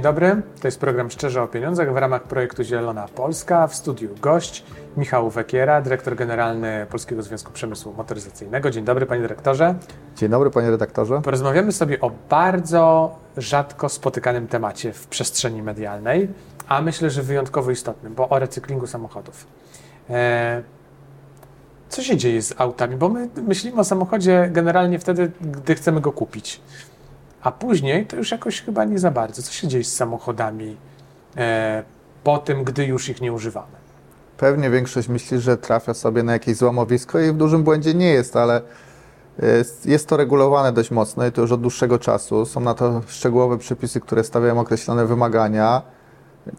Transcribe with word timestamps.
Dzień 0.00 0.04
dobry. 0.04 0.42
To 0.60 0.68
jest 0.68 0.80
program 0.80 1.10
Szczerze 1.10 1.42
o 1.42 1.48
Pieniądzach 1.48 1.92
w 1.92 1.96
ramach 1.96 2.22
projektu 2.22 2.62
Zielona 2.62 3.08
Polska. 3.08 3.66
W 3.66 3.74
studiu 3.74 4.08
gość 4.20 4.64
Michał 4.96 5.30
Wekiera, 5.30 5.82
dyrektor 5.82 6.16
generalny 6.16 6.86
Polskiego 6.90 7.22
Związku 7.22 7.52
Przemysłu 7.52 7.92
Motoryzacyjnego. 7.92 8.70
Dzień 8.70 8.84
dobry, 8.84 9.06
panie 9.06 9.22
dyrektorze. 9.22 9.74
Dzień 10.16 10.28
dobry, 10.28 10.50
panie 10.50 10.70
redaktorze. 10.70 11.20
Porozmawiamy 11.22 11.72
sobie 11.72 12.00
o 12.00 12.10
bardzo 12.30 13.16
rzadko 13.36 13.88
spotykanym 13.88 14.48
temacie 14.48 14.92
w 14.92 15.06
przestrzeni 15.06 15.62
medialnej, 15.62 16.28
a 16.68 16.82
myślę, 16.82 17.10
że 17.10 17.22
wyjątkowo 17.22 17.70
istotnym, 17.70 18.14
bo 18.14 18.28
o 18.28 18.38
recyklingu 18.38 18.86
samochodów. 18.86 19.46
E, 20.10 20.62
co 21.88 22.02
się 22.02 22.16
dzieje 22.16 22.42
z 22.42 22.60
autami? 22.60 22.96
Bo 22.96 23.08
my 23.08 23.28
myślimy 23.46 23.80
o 23.80 23.84
samochodzie 23.84 24.48
generalnie 24.52 24.98
wtedy, 24.98 25.30
gdy 25.40 25.74
chcemy 25.74 26.00
go 26.00 26.12
kupić. 26.12 26.60
A 27.42 27.52
później 27.52 28.06
to 28.06 28.16
już 28.16 28.30
jakoś 28.30 28.62
chyba 28.62 28.84
nie 28.84 28.98
za 28.98 29.10
bardzo. 29.10 29.42
Co 29.42 29.52
się 29.52 29.68
dzieje 29.68 29.84
z 29.84 29.94
samochodami 29.94 30.76
e, 31.36 31.82
po 32.24 32.38
tym, 32.38 32.64
gdy 32.64 32.84
już 32.84 33.08
ich 33.08 33.20
nie 33.20 33.32
używamy? 33.32 33.80
Pewnie 34.36 34.70
większość 34.70 35.08
myśli, 35.08 35.40
że 35.40 35.56
trafia 35.56 35.94
sobie 35.94 36.22
na 36.22 36.32
jakieś 36.32 36.56
złamowisko 36.56 37.20
i 37.20 37.32
w 37.32 37.36
dużym 37.36 37.62
błędzie 37.62 37.94
nie 37.94 38.12
jest, 38.12 38.36
ale 38.36 38.62
jest, 39.42 39.86
jest 39.86 40.08
to 40.08 40.16
regulowane 40.16 40.72
dość 40.72 40.90
mocno 40.90 41.26
i 41.26 41.32
to 41.32 41.40
już 41.40 41.52
od 41.52 41.60
dłuższego 41.60 41.98
czasu. 41.98 42.46
Są 42.46 42.60
na 42.60 42.74
to 42.74 43.02
szczegółowe 43.06 43.58
przepisy, 43.58 44.00
które 44.00 44.24
stawiają 44.24 44.60
określone 44.60 45.06
wymagania. 45.06 45.82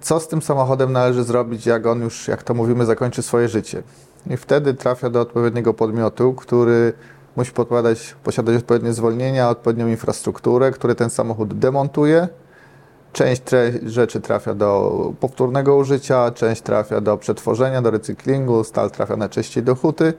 Co 0.01 0.19
z 0.19 0.27
tym 0.27 0.41
samochodem 0.41 0.91
należy 0.91 1.23
zrobić, 1.23 1.65
jak 1.65 1.85
on 1.85 2.01
już, 2.01 2.27
jak 2.27 2.43
to 2.43 2.53
mówimy, 2.53 2.85
zakończy 2.85 3.23
swoje 3.23 3.47
życie? 3.47 3.83
I 4.29 4.37
wtedy 4.37 4.73
trafia 4.73 5.09
do 5.09 5.21
odpowiedniego 5.21 5.73
podmiotu, 5.73 6.33
który 6.33 6.93
musi 7.35 7.51
podpadać, 7.51 8.15
posiadać 8.23 8.55
odpowiednie 8.55 8.93
zwolnienia, 8.93 9.49
odpowiednią 9.49 9.87
infrastrukturę, 9.87 10.71
który 10.71 10.95
ten 10.95 11.09
samochód 11.09 11.53
demontuje. 11.53 12.27
Część 13.13 13.41
rzeczy 13.85 14.21
trafia 14.21 14.53
do 14.53 15.13
powtórnego 15.19 15.75
użycia, 15.75 16.31
część 16.31 16.61
trafia 16.61 17.01
do 17.01 17.17
przetworzenia, 17.17 17.81
do 17.81 17.91
recyklingu, 17.91 18.63
stal 18.63 18.91
trafia 18.91 19.15
najczęściej 19.15 19.63
do 19.63 19.75
huty. 19.75 20.13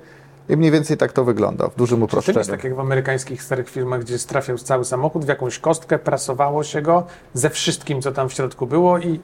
I 0.48 0.56
mniej 0.56 0.70
więcej 0.70 0.96
tak 0.96 1.12
to 1.12 1.24
wygląda 1.24 1.68
w 1.68 1.76
dużym 1.76 2.02
uproszczeniu. 2.02 2.34
To 2.34 2.40
jest 2.40 2.50
tak 2.50 2.64
jak 2.64 2.74
w 2.74 2.80
amerykańskich 2.80 3.42
starych 3.42 3.70
filmach, 3.70 4.00
gdzie 4.00 4.18
trafiał 4.18 4.58
cały 4.58 4.84
samochód 4.84 5.24
w 5.24 5.28
jakąś 5.28 5.58
kostkę, 5.58 5.98
prasowało 5.98 6.64
się 6.64 6.82
go 6.82 7.06
ze 7.34 7.50
wszystkim, 7.50 8.02
co 8.02 8.12
tam 8.12 8.28
w 8.28 8.32
środku 8.32 8.66
było 8.66 8.98
i 8.98 9.20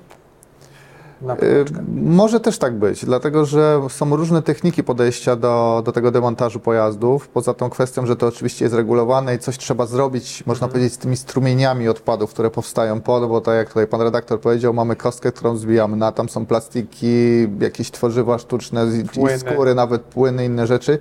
może 1.94 2.40
też 2.40 2.58
tak 2.58 2.78
być, 2.78 3.04
dlatego 3.04 3.44
że 3.44 3.80
są 3.88 4.16
różne 4.16 4.42
techniki 4.42 4.84
podejścia 4.84 5.36
do, 5.36 5.82
do 5.84 5.92
tego 5.92 6.10
demontażu 6.10 6.60
pojazdów. 6.60 7.28
Poza 7.28 7.54
tą 7.54 7.70
kwestią, 7.70 8.06
że 8.06 8.16
to 8.16 8.26
oczywiście 8.26 8.64
jest 8.64 8.74
regulowane 8.74 9.34
i 9.34 9.38
coś 9.38 9.58
trzeba 9.58 9.86
zrobić, 9.86 10.46
można 10.46 10.66
mhm. 10.66 10.72
powiedzieć, 10.72 10.94
z 10.94 10.98
tymi 10.98 11.16
strumieniami 11.16 11.88
odpadów, 11.88 12.30
które 12.30 12.50
powstają 12.50 13.00
po, 13.00 13.28
bo 13.28 13.40
tak 13.40 13.56
jak 13.56 13.68
tutaj 13.68 13.86
pan 13.86 14.00
redaktor 14.00 14.40
powiedział, 14.40 14.74
mamy 14.74 14.96
kostkę, 14.96 15.32
którą 15.32 15.56
zbijamy, 15.56 15.96
na 15.96 16.12
tam 16.12 16.28
są 16.28 16.46
plastiki, 16.46 17.48
jakieś 17.60 17.90
tworzywa 17.90 18.38
sztuczne, 18.38 18.86
płyny. 19.14 19.38
skóry, 19.38 19.74
nawet 19.74 20.02
płyny, 20.02 20.44
inne 20.44 20.66
rzeczy. 20.66 20.98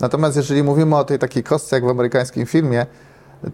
Natomiast 0.00 0.36
jeżeli 0.36 0.62
mówimy 0.62 0.96
o 0.96 1.04
tej 1.04 1.18
takiej 1.18 1.42
kostce, 1.42 1.76
jak 1.76 1.84
w 1.84 1.88
amerykańskim 1.88 2.46
filmie, 2.46 2.86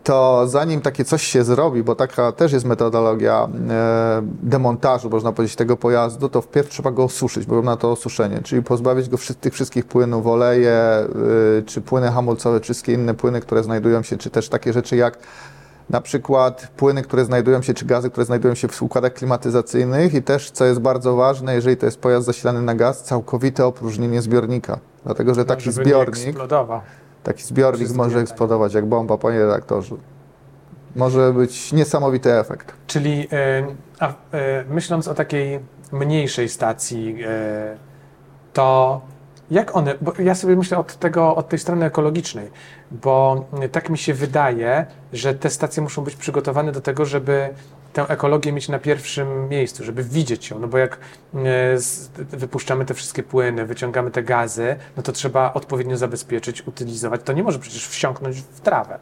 to 0.05 0.49
zanim 0.49 0.81
takie 0.81 1.05
coś 1.05 1.23
się 1.23 1.45
zrobi, 1.45 1.83
bo 1.83 1.95
taka 1.95 2.33
też 2.33 2.53
jest 2.53 2.65
metodologia 2.65 3.49
e, 3.71 4.23
demontażu, 4.43 5.11
można 5.11 5.33
powiedzieć, 5.33 5.57
tego 5.57 5.77
pojazdu, 5.77 6.29
to 6.29 6.43
wpierw 6.43 6.69
trzeba 6.69 6.91
go 6.91 7.05
osuszyć, 7.05 7.47
bo 7.47 7.63
na 7.63 7.77
to 7.77 7.93
osuszenie, 7.93 8.41
czyli 8.43 8.63
pozbawić 8.63 9.09
go 9.09 9.17
tych 9.41 9.53
wszystkich 9.53 9.85
płynów, 9.85 10.27
oleje, 10.27 10.73
e, 10.73 11.07
czy 11.67 11.81
płyny 11.81 12.11
hamulcowe, 12.11 12.61
czy 12.61 12.65
wszystkie 12.65 12.93
inne 12.93 13.15
płyny, 13.15 13.41
które 13.41 13.63
znajdują 13.63 14.03
się, 14.03 14.17
czy 14.17 14.31
też 14.31 14.49
takie 14.49 14.73
rzeczy 14.73 14.97
jak 14.97 15.19
na 15.91 16.01
przykład 16.01 16.69
płyny, 16.77 17.03
które 17.03 17.25
znajdują 17.25 17.63
się, 17.63 17.75
czy 17.75 17.85
gazy, 17.85 18.11
które 18.11 18.27
znajdują 18.27 18.55
się 18.55 18.69
w 18.69 18.83
układach 18.83 19.13
klimatyzacyjnych 19.13 20.15
i 20.15 20.23
też, 20.23 20.51
co 20.51 20.65
jest 20.65 20.81
bardzo 20.81 21.17
ważne, 21.17 21.55
jeżeli 21.55 21.77
to 21.77 21.87
jest 21.87 22.01
pojazd 22.01 22.27
zasilany 22.27 22.63
na 22.63 22.75
gaz, 22.75 23.03
całkowite 23.03 23.67
opróżnienie 23.67 24.23
zbiornika. 24.23 24.79
Dlatego, 25.05 25.35
że 25.35 25.41
no, 25.41 25.45
taki 25.45 25.73
zbiornik 25.73 26.37
taki 27.23 27.43
zbiornik 27.43 27.91
może 27.91 28.19
eksplodować 28.19 28.75
jak 28.75 28.87
bomba, 28.87 29.19
panie 29.19 29.39
redaktorze. 29.39 29.97
Może 30.97 31.33
być 31.33 31.73
niesamowity 31.73 32.33
efekt. 32.33 32.73
Czyli 32.87 33.29
e, 33.33 33.67
a, 34.01 34.09
e, 34.09 34.13
myśląc 34.69 35.09
o 35.09 35.15
takiej 35.15 35.61
mniejszej 35.93 36.49
stacji, 36.49 37.17
e, 37.27 37.77
to 38.53 39.01
jak 39.51 39.77
one, 39.77 39.95
bo 40.01 40.13
ja 40.19 40.35
sobie 40.35 40.57
myślę 40.57 40.79
od, 40.79 40.97
tego, 40.97 41.37
od 41.37 41.49
tej 41.49 41.59
strony 41.59 41.87
ekologicznej, 41.87 42.51
bo 42.91 43.45
tak 43.73 43.91
mi 43.91 43.99
się 43.99 44.15
wydaje, 44.15 44.87
że 45.13 45.35
te 45.35 45.51
stacje 45.51 45.83
muszą 45.83 46.05
być 46.05 46.17
przygotowane 46.17 46.73
do 46.73 46.81
tego, 46.81 47.05
żeby 47.05 47.49
tę 47.93 48.09
ekologię 48.09 48.53
mieć 48.53 48.69
na 48.69 48.79
pierwszym 48.79 49.49
miejscu, 49.49 49.85
żeby 49.85 50.05
widzieć 50.05 50.51
ją, 50.51 50.59
no 50.59 50.69
bo 50.69 50.79
jak 50.79 50.99
e, 51.35 51.39
wypuszczamy 52.19 52.85
te 52.85 52.95
wszystkie 52.95 53.23
płyny, 53.23 53.67
wyciągamy 53.67 54.11
te 54.11 54.23
gazy, 54.23 54.77
no 54.97 55.03
to 55.03 55.13
trzeba 55.13 55.55
odpowiednio 55.55 55.97
zabezpieczyć, 55.97 56.67
utylizować. 56.67 57.21
To 57.25 57.33
nie 57.33 57.43
może 57.43 57.59
przecież 57.59 57.89
wsiąknąć 57.89 58.41
w 58.41 58.61
trawę. 58.61 58.99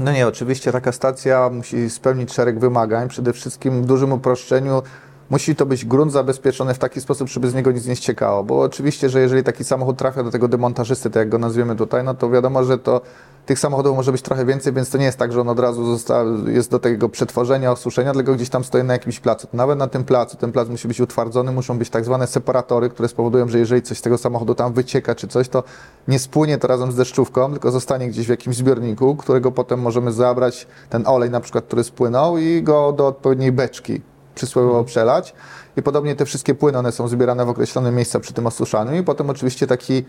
No 0.00 0.12
nie, 0.12 0.26
oczywiście 0.26 0.72
taka 0.72 0.92
stacja 0.92 1.50
musi 1.50 1.90
spełnić 1.90 2.32
szereg 2.32 2.58
wymagań. 2.58 3.08
Przede 3.08 3.32
wszystkim 3.32 3.82
w 3.82 3.86
dużym 3.86 4.12
uproszczeniu 4.12 4.82
musi 5.30 5.56
to 5.56 5.66
być 5.66 5.84
grunt 5.84 6.12
zabezpieczony 6.12 6.74
w 6.74 6.78
taki 6.78 7.00
sposób, 7.00 7.28
żeby 7.28 7.50
z 7.50 7.54
niego 7.54 7.72
nic 7.72 7.86
nie 7.86 7.96
ściekało. 7.96 8.44
Bo 8.44 8.60
oczywiście, 8.60 9.08
że 9.08 9.20
jeżeli 9.20 9.42
taki 9.42 9.64
samochód 9.64 9.98
trafia 9.98 10.22
do 10.22 10.30
tego 10.30 10.48
demontażysty, 10.48 11.10
tak 11.10 11.20
jak 11.20 11.28
go 11.28 11.38
nazwiemy 11.38 11.76
tutaj, 11.76 12.04
no 12.04 12.14
to 12.14 12.30
wiadomo, 12.30 12.64
że 12.64 12.78
to 12.78 13.00
tych 13.46 13.58
samochodów 13.58 13.96
może 13.96 14.12
być 14.12 14.22
trochę 14.22 14.44
więcej, 14.44 14.72
więc 14.72 14.90
to 14.90 14.98
nie 14.98 15.04
jest 15.04 15.18
tak, 15.18 15.32
że 15.32 15.40
on 15.40 15.48
od 15.48 15.58
razu 15.58 15.98
jest 16.46 16.70
do 16.70 16.78
tego 16.78 17.08
przetworzenia, 17.08 17.72
osuszenia, 17.72 18.12
tylko 18.12 18.34
gdzieś 18.34 18.48
tam 18.48 18.64
stoi 18.64 18.84
na 18.84 18.92
jakimś 18.92 19.20
placu. 19.20 19.48
Nawet 19.52 19.78
na 19.78 19.86
tym 19.86 20.04
placu, 20.04 20.36
ten 20.36 20.52
plac 20.52 20.68
musi 20.68 20.88
być 20.88 21.00
utwardzony, 21.00 21.52
muszą 21.52 21.78
być 21.78 21.90
tak 21.90 22.04
zwane 22.04 22.26
separatory, 22.26 22.90
które 22.90 23.08
spowodują, 23.08 23.48
że 23.48 23.58
jeżeli 23.58 23.82
coś 23.82 23.98
z 23.98 24.02
tego 24.02 24.18
samochodu 24.18 24.54
tam 24.54 24.72
wycieka 24.72 25.14
czy 25.14 25.28
coś, 25.28 25.48
to 25.48 25.64
nie 26.08 26.18
spłynie 26.18 26.58
to 26.58 26.68
razem 26.68 26.92
z 26.92 26.96
deszczówką, 26.96 27.52
tylko 27.52 27.70
zostanie 27.70 28.08
gdzieś 28.08 28.26
w 28.26 28.30
jakimś 28.30 28.56
zbiorniku, 28.56 29.16
którego 29.16 29.52
potem 29.52 29.80
możemy 29.80 30.12
zabrać, 30.12 30.66
ten 30.90 31.06
olej 31.06 31.30
na 31.30 31.40
przykład, 31.40 31.64
który 31.64 31.84
spłynął 31.84 32.38
i 32.38 32.62
go 32.62 32.92
do 32.92 33.06
odpowiedniej 33.06 33.52
beczki 33.52 34.00
przysłowiowo 34.36 34.84
przelać. 34.84 35.34
I 35.76 35.82
podobnie 35.82 36.16
te 36.16 36.24
wszystkie 36.24 36.54
płyny, 36.54 36.78
one 36.78 36.92
są 36.92 37.08
zbierane 37.08 37.44
w 37.44 37.48
określone 37.48 37.92
miejsca 37.92 38.20
przy 38.20 38.32
tym 38.32 38.46
osuszaniu 38.46 38.94
i 39.00 39.02
potem 39.02 39.30
oczywiście 39.30 39.66
taki 39.66 40.04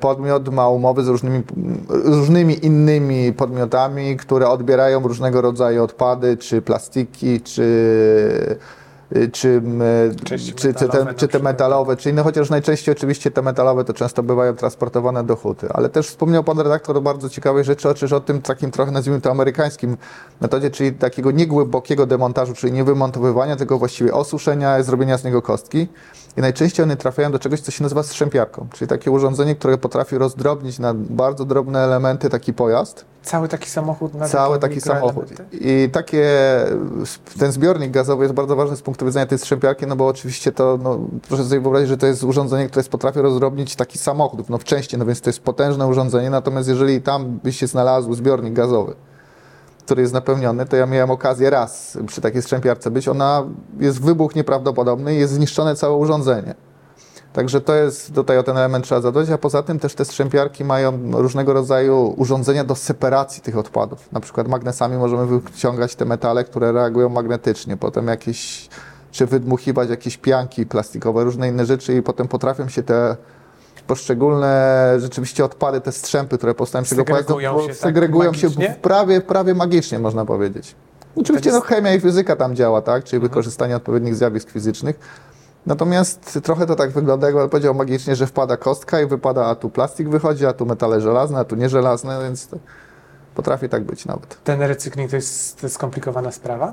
podmiot 0.00 0.48
ma 0.48 0.68
umowy 0.68 1.04
z 1.04 1.08
różnymi, 1.08 1.42
różnymi 1.88 2.66
innymi 2.66 3.32
podmiotami, 3.32 4.16
które 4.16 4.48
odbierają 4.48 5.00
różnego 5.08 5.40
rodzaju 5.40 5.84
odpady, 5.84 6.36
czy 6.36 6.62
plastiki, 6.62 7.40
czy 7.40 7.66
czy, 9.32 9.62
czy, 10.24 10.38
czy, 10.54 10.74
te, 10.74 11.14
czy 11.16 11.28
te 11.28 11.38
metalowe, 11.38 11.96
czy 11.96 12.10
inne, 12.10 12.22
chociaż 12.22 12.50
najczęściej 12.50 12.92
oczywiście 12.92 13.30
te 13.30 13.42
metalowe 13.42 13.84
to 13.84 13.92
często 13.92 14.22
bywają 14.22 14.56
transportowane 14.56 15.24
do 15.24 15.36
huty. 15.36 15.68
Ale 15.72 15.88
też 15.88 16.08
wspomniał 16.08 16.44
pan 16.44 16.58
redaktor 16.58 16.96
o 16.96 17.00
bardzo 17.00 17.28
ciekawej 17.28 17.64
rzeczy, 17.64 17.88
oczywiście 17.88 18.16
o 18.16 18.20
tym 18.20 18.42
takim 18.42 18.70
trochę 18.70 18.92
nazwijmy 18.92 19.20
to 19.20 19.30
amerykańskim 19.30 19.96
metodzie, 20.40 20.70
czyli 20.70 20.92
takiego 20.92 21.30
niegłębokiego 21.30 22.06
demontażu, 22.06 22.54
czyli 22.54 22.72
nie 22.72 22.84
wymontowywania, 22.84 23.56
tylko 23.56 23.78
właściwie 23.78 24.14
osuszenia, 24.14 24.82
zrobienia 24.82 25.18
z 25.18 25.24
niego 25.24 25.42
kostki. 25.42 25.88
I 26.36 26.40
najczęściej 26.40 26.84
one 26.84 26.96
trafiają 26.96 27.32
do 27.32 27.38
czegoś, 27.38 27.60
co 27.60 27.70
się 27.70 27.82
nazywa 27.82 28.02
strzępiarką, 28.02 28.66
czyli 28.72 28.88
takie 28.88 29.10
urządzenie, 29.10 29.54
które 29.54 29.78
potrafi 29.78 30.18
rozdrobnić 30.18 30.78
na 30.78 30.94
bardzo 30.94 31.44
drobne 31.44 31.78
elementy 31.78 32.28
taki 32.28 32.52
pojazd. 32.52 33.04
Cały 33.22 33.48
taki 33.48 33.70
samochód? 33.70 34.14
Na 34.14 34.28
Cały 34.28 34.58
taki 34.58 34.80
samochód. 34.80 35.24
I 35.52 35.88
takie, 35.92 36.28
ten 37.38 37.52
zbiornik 37.52 37.90
gazowy 37.90 38.24
jest 38.24 38.34
bardzo 38.34 38.56
ważny 38.56 38.76
z 38.76 38.82
punktu 38.82 38.99
widzenia 39.04 39.26
tej 39.26 39.38
strzępiarki, 39.38 39.86
no 39.86 39.96
bo 39.96 40.06
oczywiście 40.06 40.52
to, 40.52 40.78
no, 40.82 40.98
proszę 41.28 41.44
sobie 41.44 41.60
wyobrazić, 41.60 41.88
że 41.88 41.96
to 41.96 42.06
jest 42.06 42.24
urządzenie, 42.24 42.68
które 42.68 42.84
potrafi 42.84 43.20
rozdrobnić 43.20 43.76
taki 43.76 43.98
samochód, 43.98 44.48
no 44.48 44.58
w 44.58 44.64
części, 44.64 44.98
no 44.98 45.06
więc 45.06 45.20
to 45.20 45.30
jest 45.30 45.40
potężne 45.40 45.86
urządzenie, 45.86 46.30
natomiast 46.30 46.68
jeżeli 46.68 47.02
tam 47.02 47.38
by 47.42 47.52
się 47.52 47.66
znalazł 47.66 48.14
zbiornik 48.14 48.54
gazowy, 48.54 48.94
który 49.84 50.02
jest 50.02 50.14
napełniony, 50.14 50.66
to 50.66 50.76
ja 50.76 50.86
miałem 50.86 51.10
okazję 51.10 51.50
raz 51.50 51.98
przy 52.06 52.20
takiej 52.20 52.42
strzępiarce 52.42 52.90
być. 52.90 53.08
Ona 53.08 53.44
jest 53.80 54.02
wybuch 54.02 54.34
nieprawdopodobny 54.34 55.14
i 55.14 55.18
jest 55.18 55.32
zniszczone 55.32 55.76
całe 55.76 55.96
urządzenie. 55.96 56.54
Także 57.32 57.60
to 57.60 57.74
jest, 57.74 58.14
tutaj 58.14 58.38
o 58.38 58.42
ten 58.42 58.56
element 58.56 58.84
trzeba 58.84 59.00
zadać, 59.00 59.30
a 59.30 59.38
poza 59.38 59.62
tym 59.62 59.78
też 59.78 59.94
te 59.94 60.04
strzępiarki 60.04 60.64
mają 60.64 61.12
różnego 61.12 61.52
rodzaju 61.52 62.14
urządzenia 62.16 62.64
do 62.64 62.74
separacji 62.74 63.42
tych 63.42 63.58
odpadów. 63.58 64.12
Na 64.12 64.20
przykład 64.20 64.48
magnesami 64.48 64.96
możemy 64.96 65.26
wyciągać 65.26 65.96
te 65.96 66.04
metale, 66.04 66.44
które 66.44 66.72
reagują 66.72 67.08
magnetycznie, 67.08 67.76
potem 67.76 68.06
jakieś, 68.06 68.68
czy 69.10 69.26
wydmuchiwać 69.26 69.90
jakieś 69.90 70.16
pianki 70.16 70.66
plastikowe, 70.66 71.24
różne 71.24 71.48
inne 71.48 71.66
rzeczy 71.66 71.96
i 71.96 72.02
potem 72.02 72.28
potrafią 72.28 72.68
się 72.68 72.82
te 72.82 73.16
poszczególne 73.86 74.94
rzeczywiście 74.98 75.44
odpady, 75.44 75.80
te 75.80 75.92
strzępy, 75.92 76.38
które 76.38 76.54
powstają 76.54 76.84
przy 76.84 76.96
tego 76.96 77.04
pojazdu, 77.04 77.40
się, 77.66 77.74
segregują 77.74 78.30
tak 78.30 78.40
się 78.40 78.50
prawie, 78.82 79.20
prawie 79.20 79.54
magicznie, 79.54 79.98
można 79.98 80.24
powiedzieć. 80.24 80.74
Oczywiście 81.16 81.52
no, 81.52 81.60
chemia 81.60 81.94
i 81.94 82.00
fizyka 82.00 82.36
tam 82.36 82.56
działa, 82.56 82.82
tak? 82.82 83.04
czyli 83.04 83.16
mhm. 83.16 83.30
wykorzystanie 83.30 83.76
odpowiednich 83.76 84.14
zjawisk 84.14 84.50
fizycznych. 84.50 84.98
Natomiast 85.66 86.38
trochę 86.42 86.66
to 86.66 86.76
tak 86.76 86.90
wygląda, 86.90 87.26
jakby 87.26 87.48
powiedział 87.48 87.74
magicznie, 87.74 88.16
że 88.16 88.26
wpada 88.26 88.56
kostka 88.56 89.00
i 89.00 89.06
wypada, 89.06 89.46
a 89.46 89.54
tu 89.54 89.70
plastik 89.70 90.08
wychodzi, 90.08 90.46
a 90.46 90.52
tu 90.52 90.66
metale 90.66 91.00
żelazne, 91.00 91.38
a 91.38 91.44
tu 91.44 91.56
nieżelazne, 91.56 92.22
więc 92.22 92.48
potrafi 93.34 93.68
tak 93.68 93.84
być 93.84 94.06
nawet. 94.06 94.44
Ten 94.44 94.62
recykling 94.62 95.10
to 95.10 95.16
jest, 95.16 95.60
to 95.60 95.66
jest 95.66 95.74
skomplikowana 95.74 96.32
sprawa? 96.32 96.72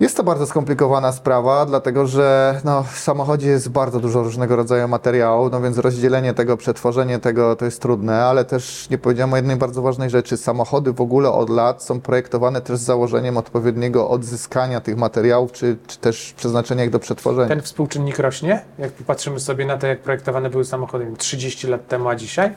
Jest 0.00 0.16
to 0.16 0.24
bardzo 0.24 0.46
skomplikowana 0.46 1.12
sprawa, 1.12 1.66
dlatego 1.66 2.06
że 2.06 2.60
no, 2.64 2.82
w 2.82 2.98
samochodzie 2.98 3.48
jest 3.48 3.68
bardzo 3.68 4.00
dużo 4.00 4.22
różnego 4.22 4.56
rodzaju 4.56 4.88
materiału, 4.88 5.50
no 5.50 5.60
więc 5.60 5.78
rozdzielenie 5.78 6.34
tego, 6.34 6.56
przetworzenie 6.56 7.18
tego 7.18 7.56
to 7.56 7.64
jest 7.64 7.82
trudne, 7.82 8.24
ale 8.24 8.44
też 8.44 8.90
nie 8.90 8.98
powiedziałem 8.98 9.32
o 9.32 9.36
jednej 9.36 9.56
bardzo 9.56 9.82
ważnej 9.82 10.10
rzeczy. 10.10 10.36
Samochody 10.36 10.92
w 10.92 11.00
ogóle 11.00 11.32
od 11.32 11.50
lat 11.50 11.82
są 11.82 12.00
projektowane 12.00 12.60
też 12.60 12.78
z 12.78 12.82
założeniem 12.82 13.36
odpowiedniego 13.36 14.08
odzyskania 14.10 14.80
tych 14.80 14.96
materiałów, 14.96 15.52
czy, 15.52 15.76
czy 15.86 15.98
też 15.98 16.34
przeznaczenia 16.36 16.84
ich 16.84 16.90
do 16.90 16.98
przetworzenia. 16.98 17.48
Ten 17.48 17.62
współczynnik 17.62 18.18
rośnie? 18.18 18.64
Jak 18.78 18.92
popatrzymy 18.92 19.40
sobie 19.40 19.66
na 19.66 19.76
to, 19.76 19.86
jak 19.86 20.00
projektowane 20.00 20.50
były 20.50 20.64
samochody 20.64 21.12
30 21.18 21.66
lat 21.66 21.88
temu, 21.88 22.08
a 22.08 22.14
dzisiaj? 22.14 22.50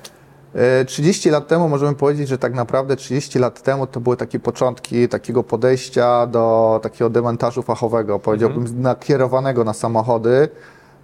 30 0.87 1.29
e, 1.29 1.31
lat 1.31 1.47
temu 1.47 1.69
możemy 1.69 1.95
powiedzieć, 1.95 2.27
że 2.27 2.37
tak 2.37 2.53
naprawdę 2.53 2.95
30 2.95 3.39
lat 3.39 3.61
temu 3.61 3.87
to 3.87 3.99
były 3.99 4.17
takie 4.17 4.39
początki 4.39 5.09
takiego 5.09 5.43
podejścia 5.43 6.27
do 6.27 6.79
takiego 6.83 7.09
demontażu 7.09 7.61
fachowego, 7.61 8.19
powiedziałbym 8.19 8.61
mhm. 8.61 8.81
nakierowanego 8.81 9.63
na 9.63 9.73
samochody. 9.73 10.49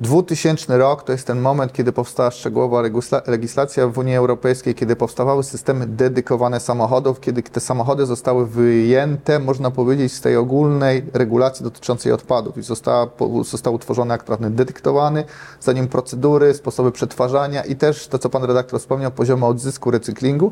2000 0.02 0.78
rok 0.78 1.04
to 1.04 1.12
jest 1.12 1.28
ten 1.28 1.42
moment, 1.42 1.74
kiedy 1.74 1.92
powstała 1.92 2.32
szczegółowa 2.32 2.82
legislacja 3.28 3.88
w 3.88 3.98
Unii 3.98 4.16
Europejskiej, 4.16 4.76
kiedy 4.76 4.96
powstawały 4.96 5.44
systemy 5.44 5.88
dedykowane 5.88 6.60
samochodów, 6.60 7.20
kiedy 7.20 7.44
te 7.44 7.60
samochody 7.60 8.06
zostały 8.06 8.48
wyjęte, 8.48 9.40
można 9.40 9.72
powiedzieć, 9.72 10.14
z 10.14 10.22
tej 10.22 10.38
ogólnej 10.38 11.06
regulacji 11.14 11.64
dotyczącej 11.64 12.12
odpadów. 12.12 12.58
I 12.58 12.62
została, 12.62 13.08
został 13.44 13.74
utworzony 13.74 14.14
akt 14.14 14.26
prawny 14.26 14.52
dedyktowany, 14.52 15.24
za 15.60 15.74
nim 15.74 15.88
procedury, 15.88 16.54
sposoby 16.54 16.92
przetwarzania 16.92 17.64
i 17.64 17.76
też 17.76 18.08
to, 18.08 18.20
co 18.20 18.30
pan 18.30 18.44
redaktor 18.44 18.80
wspomniał, 18.80 19.12
poziomy 19.12 19.46
odzysku, 19.46 19.92
recyklingu, 19.92 20.52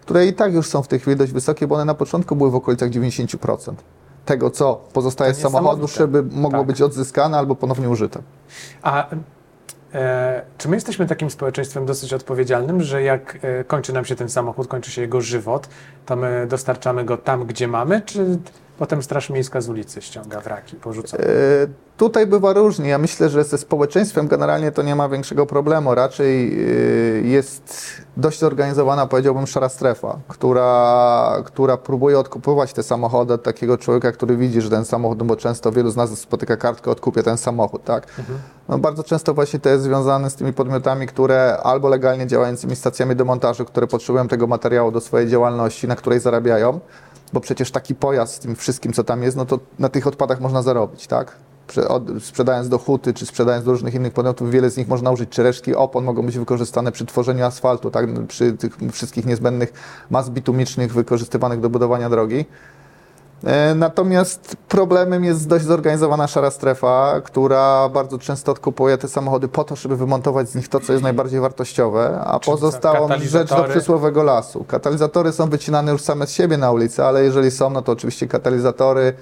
które 0.00 0.26
i 0.26 0.32
tak 0.32 0.54
już 0.54 0.66
są 0.66 0.82
w 0.82 0.88
tej 0.88 0.98
chwili 0.98 1.16
dość 1.16 1.32
wysokie, 1.32 1.66
bo 1.66 1.74
one 1.74 1.84
na 1.84 1.94
początku 1.94 2.36
były 2.36 2.50
w 2.50 2.54
okolicach 2.54 2.90
90% 2.90 3.74
tego, 4.24 4.50
co 4.50 4.80
pozostaje 4.92 5.34
z 5.34 5.38
samochodu, 5.38 5.88
żeby 5.88 6.22
mogło 6.22 6.58
tak. 6.58 6.66
być 6.66 6.82
odzyskane 6.82 7.38
albo 7.38 7.54
ponownie 7.54 7.88
użyte. 7.88 8.22
A 8.82 9.06
e, 9.94 10.42
czy 10.58 10.68
my 10.68 10.76
jesteśmy 10.76 11.06
takim 11.06 11.30
społeczeństwem 11.30 11.86
dosyć 11.86 12.12
odpowiedzialnym, 12.12 12.82
że 12.82 13.02
jak 13.02 13.38
e, 13.42 13.64
kończy 13.64 13.92
nam 13.92 14.04
się 14.04 14.16
ten 14.16 14.28
samochód, 14.28 14.68
kończy 14.68 14.90
się 14.90 15.02
jego 15.02 15.20
żywot, 15.20 15.68
to 16.06 16.16
my 16.16 16.46
dostarczamy 16.48 17.04
go 17.04 17.16
tam, 17.16 17.46
gdzie 17.46 17.68
mamy, 17.68 18.00
czy 18.00 18.38
Potem 18.78 19.02
Straż 19.02 19.30
Miejska 19.30 19.60
z 19.60 19.68
ulicy 19.68 20.02
ściąga 20.02 20.40
wraki 20.40 20.76
porzucone. 20.76 21.24
E, 21.24 21.28
tutaj 21.96 22.26
bywa 22.26 22.52
różnie. 22.52 22.88
Ja 22.88 22.98
myślę, 22.98 23.28
że 23.28 23.44
ze 23.44 23.58
społeczeństwem 23.58 24.28
generalnie 24.28 24.72
to 24.72 24.82
nie 24.82 24.96
ma 24.96 25.08
większego 25.08 25.46
problemu. 25.46 25.94
Raczej 25.94 26.52
e, 26.52 26.66
jest 27.20 27.82
dość 28.16 28.38
zorganizowana, 28.38 29.06
powiedziałbym, 29.06 29.46
szara 29.46 29.68
strefa, 29.68 30.18
która, 30.28 31.42
która 31.44 31.76
próbuje 31.76 32.18
odkupować 32.18 32.72
te 32.72 32.82
samochody 32.82 33.34
od 33.34 33.42
takiego 33.42 33.78
człowieka, 33.78 34.12
który 34.12 34.36
widzi, 34.36 34.60
że 34.60 34.70
ten 34.70 34.84
samochód, 34.84 35.18
no 35.18 35.24
bo 35.24 35.36
często 35.36 35.72
wielu 35.72 35.90
z 35.90 35.96
nas 35.96 36.18
spotyka 36.18 36.56
kartkę, 36.56 36.90
odkupie 36.90 37.22
ten 37.22 37.38
samochód, 37.38 37.84
tak? 37.84 38.06
Mhm. 38.18 38.38
No 38.68 38.78
bardzo 38.78 39.02
często 39.04 39.34
właśnie 39.34 39.60
to 39.60 39.68
jest 39.68 39.84
związane 39.84 40.30
z 40.30 40.34
tymi 40.34 40.52
podmiotami, 40.52 41.06
które 41.06 41.58
albo 41.62 41.88
legalnie 41.88 42.26
działającymi 42.26 42.76
stacjami 42.76 43.16
demontażu, 43.16 43.64
które 43.64 43.86
potrzebują 43.86 44.28
tego 44.28 44.46
materiału 44.46 44.90
do 44.90 45.00
swojej 45.00 45.28
działalności, 45.28 45.88
na 45.88 45.96
której 45.96 46.20
zarabiają, 46.20 46.80
bo 47.32 47.40
przecież 47.40 47.70
taki 47.70 47.94
pojazd 47.94 48.34
z 48.34 48.38
tym 48.38 48.56
wszystkim, 48.56 48.92
co 48.92 49.04
tam 49.04 49.22
jest, 49.22 49.36
no 49.36 49.44
to 49.44 49.58
na 49.78 49.88
tych 49.88 50.06
odpadach 50.06 50.40
można 50.40 50.62
zarobić, 50.62 51.06
tak? 51.06 51.36
sprzedając 52.20 52.68
do 52.68 52.78
huty, 52.78 53.14
czy 53.14 53.26
sprzedając 53.26 53.64
do 53.64 53.70
różnych 53.70 53.94
innych 53.94 54.12
podmiotów, 54.12 54.50
wiele 54.50 54.70
z 54.70 54.76
nich 54.76 54.88
można 54.88 55.10
użyć, 55.10 55.30
czy 55.30 55.42
resztki 55.42 55.74
opon 55.74 56.04
mogą 56.04 56.26
być 56.26 56.38
wykorzystane 56.38 56.92
przy 56.92 57.06
tworzeniu 57.06 57.44
asfaltu, 57.44 57.90
tak? 57.90 58.06
przy 58.28 58.52
tych 58.52 58.76
wszystkich 58.92 59.26
niezbędnych 59.26 59.72
mas 60.10 60.30
bitumicznych 60.30 60.92
wykorzystywanych 60.92 61.60
do 61.60 61.70
budowania 61.70 62.10
drogi. 62.10 62.44
E, 63.44 63.74
natomiast 63.74 64.56
problemem 64.68 65.24
jest 65.24 65.48
dość 65.48 65.64
zorganizowana 65.64 66.26
szara 66.26 66.50
strefa, 66.50 67.20
która 67.24 67.88
bardzo 67.88 68.18
często 68.18 68.52
odkupuje 68.52 68.98
te 68.98 69.08
samochody 69.08 69.48
po 69.48 69.64
to, 69.64 69.76
żeby 69.76 69.96
wymontować 69.96 70.48
z 70.48 70.54
nich 70.54 70.68
to, 70.68 70.80
co 70.80 70.92
jest 70.92 71.02
najbardziej 71.02 71.40
wartościowe, 71.40 72.20
a 72.24 72.40
pozostałą 72.40 73.08
rzecz 73.18 73.48
do 73.48 73.64
przysłowego 73.64 74.22
lasu. 74.22 74.64
Katalizatory 74.64 75.32
są 75.32 75.50
wycinane 75.50 75.92
już 75.92 76.02
same 76.02 76.26
z 76.26 76.30
siebie 76.30 76.56
na 76.56 76.72
ulicy, 76.72 77.04
ale 77.04 77.24
jeżeli 77.24 77.50
są, 77.50 77.70
no 77.70 77.82
to 77.82 77.92
oczywiście 77.92 78.28
katalizatory 78.28 79.14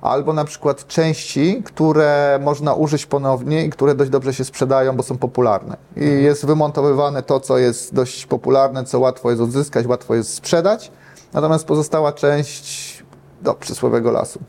albo 0.00 0.32
na 0.32 0.44
przykład 0.44 0.86
części, 0.86 1.62
które 1.64 2.38
można 2.42 2.74
użyć 2.74 3.06
ponownie 3.06 3.64
i 3.64 3.70
które 3.70 3.94
dość 3.94 4.10
dobrze 4.10 4.34
się 4.34 4.44
sprzedają, 4.44 4.96
bo 4.96 5.02
są 5.02 5.18
popularne. 5.18 5.76
I 5.96 6.04
mhm. 6.04 6.22
jest 6.22 6.46
wymontowywane 6.46 7.22
to, 7.22 7.40
co 7.40 7.58
jest 7.58 7.94
dość 7.94 8.26
popularne, 8.26 8.84
co 8.84 9.00
łatwo 9.00 9.30
jest 9.30 9.42
odzyskać, 9.42 9.86
łatwo 9.86 10.14
jest 10.14 10.34
sprzedać, 10.34 10.92
natomiast 11.32 11.64
pozostała 11.64 12.12
część 12.12 12.99
do 13.42 13.54
przysłowiowego 13.54 14.10
lasu. 14.10 14.40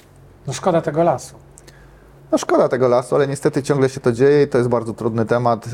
No 0.47 0.53
szkoda 0.53 0.81
tego 0.81 1.03
lasu. 1.03 1.35
No 2.31 2.38
szkoda 2.38 2.69
tego 2.69 2.88
lasu, 2.88 3.15
ale 3.15 3.27
niestety 3.27 3.63
ciągle 3.63 3.89
się 3.89 3.99
to 3.99 4.11
dzieje 4.11 4.43
i 4.43 4.47
to 4.47 4.57
jest 4.57 4.69
bardzo 4.69 4.93
trudny 4.93 5.25
temat 5.25 5.65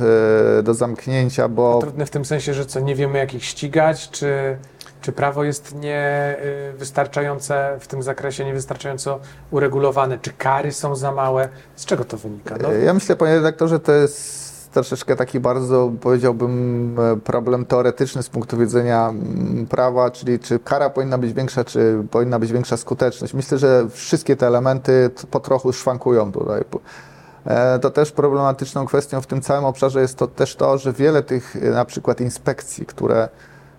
e, 0.59 0.63
do 0.63 0.73
zamknięcia, 0.73 1.47
bo... 1.47 1.79
trudny 1.79 2.05
w 2.05 2.09
tym 2.09 2.25
sensie, 2.25 2.53
że 2.53 2.65
co, 2.65 2.79
nie 2.79 2.95
wiemy 2.95 3.19
jak 3.19 3.33
ich 3.33 3.45
ścigać, 3.45 4.09
czy, 4.09 4.57
czy 5.01 5.11
prawo 5.11 5.43
jest 5.43 5.75
niewystarczające 5.75 7.75
e, 7.75 7.79
w 7.79 7.87
tym 7.87 8.03
zakresie, 8.03 8.45
niewystarczająco 8.45 9.19
uregulowane, 9.51 10.19
czy 10.19 10.33
kary 10.33 10.71
są 10.71 10.95
za 10.95 11.11
małe? 11.11 11.49
Z 11.75 11.85
czego 11.85 12.05
to 12.05 12.17
wynika? 12.17 12.55
No? 12.61 12.71
Ja 12.71 12.93
myślę, 12.93 13.15
panie 13.15 13.35
redaktorze, 13.35 13.79
to 13.79 13.91
jest 13.91 14.46
troszeczkę 14.83 15.15
taki 15.15 15.39
bardzo, 15.39 15.91
powiedziałbym, 16.01 16.95
e, 16.99 17.17
problem 17.17 17.65
teoretyczny 17.65 18.23
z 18.23 18.29
punktu 18.29 18.57
widzenia 18.57 19.09
mm, 19.09 19.65
prawa, 19.65 20.11
czyli 20.11 20.39
czy 20.39 20.59
kara 20.59 20.89
powinna 20.89 21.17
być 21.17 21.33
większa, 21.33 21.63
czy 21.63 22.03
powinna 22.11 22.39
być 22.39 22.51
większa 22.51 22.77
skuteczność. 22.77 23.33
Myślę, 23.33 23.57
że 23.57 23.89
wszystkie 23.89 24.35
te 24.35 24.47
elementy 24.47 25.09
po 25.31 25.39
trochu 25.39 25.73
szwankują 25.73 26.31
tutaj. 26.31 26.63
E, 27.45 27.79
to 27.79 27.89
też 27.89 28.11
problematyczną 28.11 28.85
kwestią 28.85 29.21
w 29.21 29.27
tym 29.27 29.41
całym 29.41 29.65
obszarze 29.65 30.01
jest 30.01 30.17
to 30.17 30.27
też 30.27 30.55
to, 30.55 30.77
że 30.77 30.93
wiele 30.93 31.23
tych 31.23 31.55
e, 31.55 31.69
na 31.69 31.85
przykład 31.85 32.21
inspekcji, 32.21 32.85
które 32.85 33.29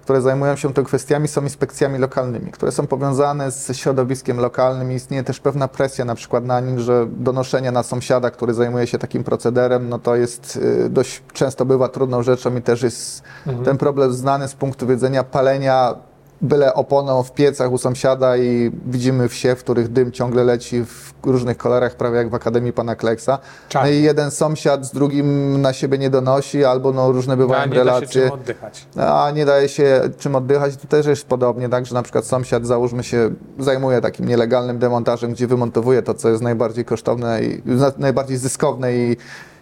które 0.09 0.21
zajmują 0.21 0.57
się 0.57 0.73
tą 0.73 0.85
kwestiami, 0.85 1.29
są 1.29 1.43
inspekcjami 1.43 1.99
lokalnymi, 1.99 2.53
które 2.53 2.73
są 2.73 2.87
powiązane 2.87 3.51
z 3.51 3.77
środowiskiem 3.77 4.41
lokalnym 4.41 4.93
i 4.93 4.95
istnieje 4.95 5.25
też 5.25 5.41
pewna 5.41 5.69
presja 5.69 6.05
na 6.05 6.15
przykład 6.15 6.45
na 6.45 6.61
nim, 6.61 6.81
że 6.81 7.07
donoszenie 7.11 7.73
na 7.73 7.83
sąsiada, 7.83 8.31
który 8.31 8.55
zajmuje 8.55 8.87
się 8.87 8.99
takim 8.99 9.25
procederem, 9.25 9.89
no 9.89 9.99
to 9.99 10.17
jest 10.17 10.57
y, 10.57 10.89
dość 10.89 11.23
często 11.33 11.65
bywa 11.65 11.89
trudną 11.89 12.23
rzeczą 12.23 12.57
i 12.57 12.63
też 12.63 12.83
jest 12.83 13.23
mhm. 13.47 13.65
ten 13.65 13.79
problem 13.79 14.13
znany 14.13 14.49
z 14.49 14.55
punktu 14.55 14.87
widzenia 14.87 15.25
palenia 15.25 15.95
byle 16.43 16.75
oponą 16.75 17.23
w 17.23 17.33
piecach 17.33 17.73
u 17.73 17.79
sąsiada 17.79 18.37
i 18.37 18.71
widzimy 18.87 19.29
wsie, 19.29 19.55
w 19.55 19.59
których 19.59 19.89
dym 19.89 20.13
ciągle 20.13 20.45
leci 20.45 20.85
w 20.85 21.13
różnych 21.25 21.57
kolorach, 21.57 21.95
prawie 21.95 22.17
jak 22.17 22.31
w 22.31 22.35
Akademii 22.35 22.73
Pana 22.73 22.97
Kleksa. 22.97 23.39
No 23.75 23.89
i 23.89 24.03
jeden 24.03 24.31
sąsiad 24.31 24.87
z 24.87 24.93
drugim 24.93 25.61
na 25.61 25.73
siebie 25.73 25.99
nie 25.99 26.11
donosi, 26.11 26.65
albo 26.65 26.93
no 26.93 27.13
różne 27.13 27.37
bywają 27.37 27.61
no, 27.61 27.65
a 27.65 27.67
nie 27.67 27.75
relacje. 27.75 28.07
Da 28.07 28.13
się 28.13 28.21
czym 28.21 28.33
oddychać. 28.33 28.87
A 28.97 29.31
nie 29.35 29.47
daje 29.47 29.69
się 29.69 30.01
czym 30.19 30.37
oddychać. 30.37 30.77
To 30.77 30.87
też 30.87 31.07
jest 31.07 31.27
podobnie, 31.27 31.69
tak, 31.69 31.87
że 31.87 31.95
na 31.95 32.03
przykład 32.03 32.25
sąsiad, 32.25 32.67
załóżmy 32.67 33.05
się, 33.05 33.31
zajmuje 33.59 34.01
takim 34.01 34.29
nielegalnym 34.29 34.79
demontażem, 34.79 35.33
gdzie 35.33 35.47
wymontowuje 35.47 36.03
to, 36.03 36.15
co 36.15 36.29
jest 36.29 36.43
najbardziej 36.43 36.85
kosztowne 36.85 37.43
i 37.43 37.63
najbardziej 37.99 38.37
zyskowne 38.37 38.95
i 38.95 39.17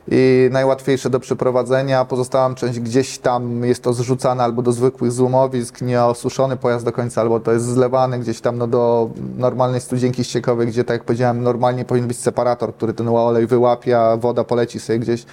i 0.08 0.48
najłatwiejsze 0.52 1.10
do 1.10 1.20
przeprowadzenia. 1.20 2.04
Pozostałą 2.04 2.54
część 2.54 2.80
gdzieś 2.80 3.18
tam 3.18 3.64
jest 3.64 3.82
to 3.82 3.92
zrzucane 3.92 4.44
albo 4.44 4.62
do 4.62 4.72
zwykłych 4.72 5.12
złomowisk, 5.12 5.80
nieosuszony 5.80 6.56
pojazd 6.56 6.84
do 6.84 6.92
końca, 6.92 7.20
albo 7.20 7.40
to 7.40 7.52
jest 7.52 7.64
zlewany 7.64 8.18
gdzieś 8.18 8.40
tam 8.40 8.58
no, 8.58 8.66
do 8.66 9.10
normalnej 9.36 9.80
studzienki 9.80 10.24
ściekowej, 10.24 10.66
gdzie, 10.66 10.84
tak 10.84 10.94
jak 10.94 11.04
powiedziałem, 11.04 11.42
normalnie 11.42 11.84
powinien 11.84 12.08
być 12.08 12.18
separator, 12.18 12.74
który 12.74 12.94
ten 12.94 13.08
olej 13.08 13.46
wyłapie, 13.46 13.98
a 13.98 14.16
woda 14.16 14.44
poleci 14.44 14.80
sobie 14.80 14.98
gdzieś. 14.98 15.26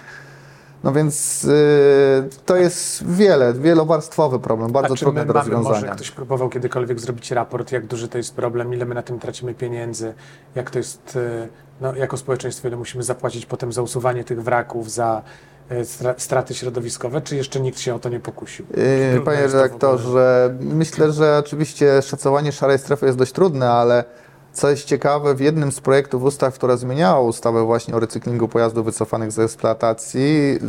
No 0.83 0.91
więc 0.91 1.43
yy, 1.43 2.29
to 2.45 2.55
jest 2.55 3.07
wiele, 3.07 3.53
wielowarstwowy 3.53 4.39
problem, 4.39 4.71
bardzo 4.71 4.95
trudny 4.95 5.25
do 5.25 5.33
rozwiązania. 5.33 5.81
Może 5.81 5.87
ktoś 5.87 6.11
próbował 6.11 6.49
kiedykolwiek 6.49 6.99
zrobić 6.99 7.31
raport, 7.31 7.71
jak 7.71 7.85
duży 7.85 8.07
to 8.07 8.17
jest 8.17 8.35
problem, 8.35 8.73
ile 8.73 8.85
my 8.85 8.95
na 8.95 9.01
tym 9.01 9.19
tracimy 9.19 9.53
pieniędzy, 9.53 10.13
jak 10.55 10.69
to 10.71 10.77
jest, 10.77 11.15
yy, 11.15 11.47
no, 11.81 11.95
jako 11.95 12.17
społeczeństwo, 12.17 12.67
ile 12.67 12.77
musimy 12.77 13.03
zapłacić 13.03 13.45
potem 13.45 13.73
za 13.73 13.81
usuwanie 13.81 14.23
tych 14.23 14.43
wraków, 14.43 14.91
za 14.91 15.21
yy, 15.69 15.85
straty 16.17 16.53
środowiskowe, 16.53 17.21
czy 17.21 17.35
jeszcze 17.35 17.59
nikt 17.59 17.79
się 17.79 17.95
o 17.95 17.99
to 17.99 18.09
nie 18.09 18.19
pokusił? 18.19 18.65
Yy, 19.13 19.21
panie 19.21 19.47
redaktorze, 19.47 20.55
myślę, 20.59 21.11
że 21.11 21.37
oczywiście 21.37 22.01
szacowanie 22.01 22.51
szarej 22.51 22.79
strefy 22.79 23.05
jest 23.05 23.17
dość 23.17 23.31
trudne, 23.31 23.71
ale 23.71 24.03
co 24.53 24.69
jest 24.69 24.85
ciekawe, 24.85 25.35
w 25.35 25.39
jednym 25.39 25.71
z 25.71 25.81
projektów 25.81 26.23
ustaw, 26.23 26.53
która 26.53 26.77
zmieniała 26.77 27.19
ustawę 27.19 27.63
właśnie 27.63 27.95
o 27.95 27.99
recyklingu 27.99 28.47
pojazdów 28.47 28.85
wycofanych 28.85 29.31
z 29.31 29.39
eksploatacji, 29.39 30.59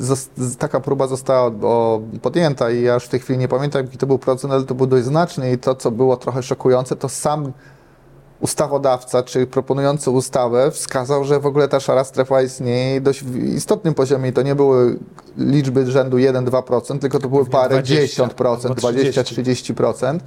taka 0.59 0.81
próba 0.81 1.07
została 1.07 1.51
podjęta 2.23 2.71
i 2.71 2.83
ja 2.83 2.95
już 2.95 3.05
w 3.05 3.09
tej 3.09 3.21
chwili 3.21 3.39
nie 3.39 3.49
pamiętam, 3.49 3.85
jaki 3.85 3.99
to 3.99 4.07
był 4.07 4.19
procent, 4.19 4.53
ale 4.53 4.65
to 4.65 4.75
był 4.75 4.87
dość 4.87 5.05
znaczny 5.05 5.53
i 5.53 5.59
to, 5.59 5.75
co 5.75 5.91
było 5.91 6.17
trochę 6.17 6.43
szokujące, 6.43 6.97
to 6.97 7.09
sam 7.09 7.53
ustawodawca, 8.45 9.23
czy 9.23 9.47
proponujący 9.47 10.11
ustawę 10.11 10.71
wskazał, 10.71 11.25
że 11.25 11.41
w 11.41 11.47
ogóle 11.47 11.69
ta 11.69 11.81
szara 11.81 12.05
strefa 12.05 12.43
istnieje 12.43 13.01
dość 13.01 13.25
w 13.25 13.37
istotnym 13.37 13.95
poziomie 13.95 14.29
i 14.29 14.33
to 14.33 14.43
nie 14.43 14.55
były 14.55 14.99
liczby 15.39 15.91
rzędu 15.91 16.17
1-2%, 16.17 16.99
tylko 16.99 17.19
to 17.19 17.29
były 17.29 17.47
parę 17.47 17.83
20, 17.83 18.25
10%, 18.27 18.67
albo 18.69 18.75
20-30%. 18.75 20.19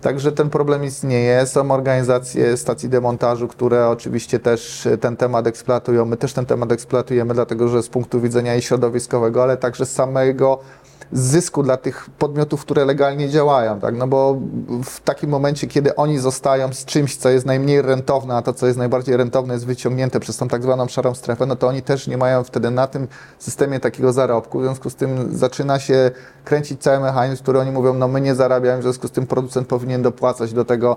Także 0.00 0.32
ten 0.32 0.50
problem 0.50 0.84
istnieje. 0.84 1.46
Są 1.46 1.70
organizacje 1.70 2.56
stacji 2.56 2.88
demontażu, 2.88 3.48
które 3.48 3.88
oczywiście 3.88 4.38
też 4.38 4.88
ten 5.00 5.16
temat 5.16 5.46
eksploatują. 5.46 6.04
My 6.04 6.16
też 6.16 6.32
ten 6.32 6.46
temat 6.46 6.72
eksploatujemy, 6.72 7.34
dlatego 7.34 7.68
że 7.68 7.82
z 7.82 7.88
punktu 7.88 8.20
widzenia 8.20 8.56
i 8.56 8.62
środowiskowego, 8.62 9.42
ale 9.42 9.56
także 9.56 9.86
z 9.86 9.92
samego 9.92 10.58
zysku 11.12 11.62
dla 11.62 11.76
tych 11.76 12.10
podmiotów, 12.18 12.60
które 12.60 12.84
legalnie 12.84 13.28
działają, 13.28 13.80
tak? 13.80 13.96
No 13.96 14.08
bo 14.08 14.36
w 14.84 15.00
takim 15.00 15.30
momencie, 15.30 15.66
kiedy 15.66 15.96
oni 15.96 16.18
zostają 16.18 16.72
z 16.72 16.84
czymś, 16.84 17.16
co 17.16 17.28
jest 17.28 17.39
najmniej 17.46 17.82
rentowne, 17.82 18.36
a 18.36 18.42
to, 18.42 18.52
co 18.52 18.66
jest 18.66 18.78
najbardziej 18.78 19.16
rentowne, 19.16 19.54
jest 19.54 19.66
wyciągnięte 19.66 20.20
przez 20.20 20.36
tą 20.36 20.48
tak 20.48 20.62
zwaną 20.62 20.88
szarą 20.88 21.14
strefę, 21.14 21.46
no 21.46 21.56
to 21.56 21.68
oni 21.68 21.82
też 21.82 22.06
nie 22.06 22.16
mają 22.16 22.44
wtedy 22.44 22.70
na 22.70 22.86
tym 22.86 23.08
systemie 23.38 23.80
takiego 23.80 24.12
zarobku. 24.12 24.60
W 24.60 24.62
związku 24.62 24.90
z 24.90 24.94
tym 24.94 25.36
zaczyna 25.36 25.78
się 25.78 26.10
kręcić 26.44 26.82
cały 26.82 27.00
mechanizm, 27.00 27.42
który 27.42 27.58
oni 27.58 27.70
mówią, 27.70 27.94
no 27.94 28.08
my 28.08 28.20
nie 28.20 28.34
zarabiamy, 28.34 28.78
w 28.78 28.82
związku 28.82 29.08
z 29.08 29.10
tym 29.10 29.26
producent 29.26 29.68
powinien 29.68 30.02
dopłacać 30.02 30.52
do 30.52 30.64
tego 30.64 30.96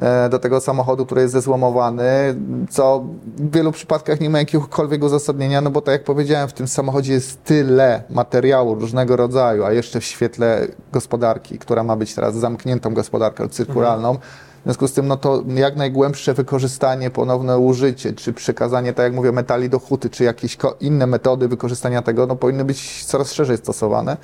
e, 0.00 0.28
do 0.28 0.38
tego 0.38 0.60
samochodu, 0.60 1.06
który 1.06 1.20
jest 1.20 1.32
zezłomowany, 1.32 2.34
co 2.70 3.04
w 3.36 3.50
wielu 3.54 3.72
przypadkach 3.72 4.20
nie 4.20 4.30
ma 4.30 4.38
jakiegokolwiek 4.38 5.04
uzasadnienia, 5.04 5.60
no 5.60 5.70
bo 5.70 5.80
tak 5.80 5.92
jak 5.92 6.04
powiedziałem, 6.04 6.48
w 6.48 6.52
tym 6.52 6.68
samochodzie 6.68 7.12
jest 7.12 7.44
tyle 7.44 8.02
materiału 8.10 8.74
różnego 8.74 9.16
rodzaju, 9.16 9.64
a 9.64 9.72
jeszcze 9.72 10.00
w 10.00 10.04
świetle 10.04 10.68
gospodarki, 10.92 11.58
która 11.58 11.84
ma 11.84 11.96
być 11.96 12.14
teraz 12.14 12.34
zamkniętą 12.34 12.94
gospodarką 12.94 13.48
cyrkularną, 13.48 14.16
w 14.62 14.64
związku 14.64 14.88
z 14.88 14.92
tym, 14.92 15.08
no 15.08 15.16
to 15.16 15.42
jak 15.54 15.76
najgłębsze 15.76 16.34
wykorzystanie, 16.34 17.10
ponowne 17.10 17.58
użycie, 17.58 18.12
czy 18.12 18.32
przekazanie, 18.32 18.92
tak 18.92 19.04
jak 19.04 19.12
mówię, 19.12 19.32
metali 19.32 19.70
do 19.70 19.78
huty, 19.78 20.10
czy 20.10 20.24
jakieś 20.24 20.56
inne 20.80 21.06
metody 21.06 21.48
wykorzystania 21.48 22.02
tego, 22.02 22.26
no 22.26 22.36
powinny 22.36 22.64
być 22.64 23.04
coraz 23.04 23.32
szerzej 23.32 23.56
stosowane. 23.56 24.16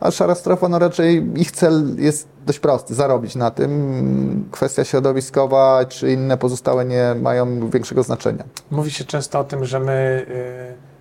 A 0.00 0.10
szara 0.10 0.34
strefa, 0.34 0.68
no 0.68 0.78
raczej 0.78 1.32
ich 1.36 1.50
cel 1.50 1.96
jest 1.98 2.28
dość 2.46 2.58
prosty, 2.58 2.94
zarobić 2.94 3.36
na 3.36 3.50
tym. 3.50 4.48
Kwestia 4.50 4.84
środowiskowa 4.84 5.84
czy 5.84 6.12
inne 6.12 6.38
pozostałe 6.38 6.84
nie 6.84 7.14
mają 7.22 7.70
większego 7.70 8.02
znaczenia. 8.02 8.44
Mówi 8.70 8.90
się 8.90 9.04
często 9.04 9.38
o 9.38 9.44
tym, 9.44 9.64
że 9.64 9.80
my 9.80 10.26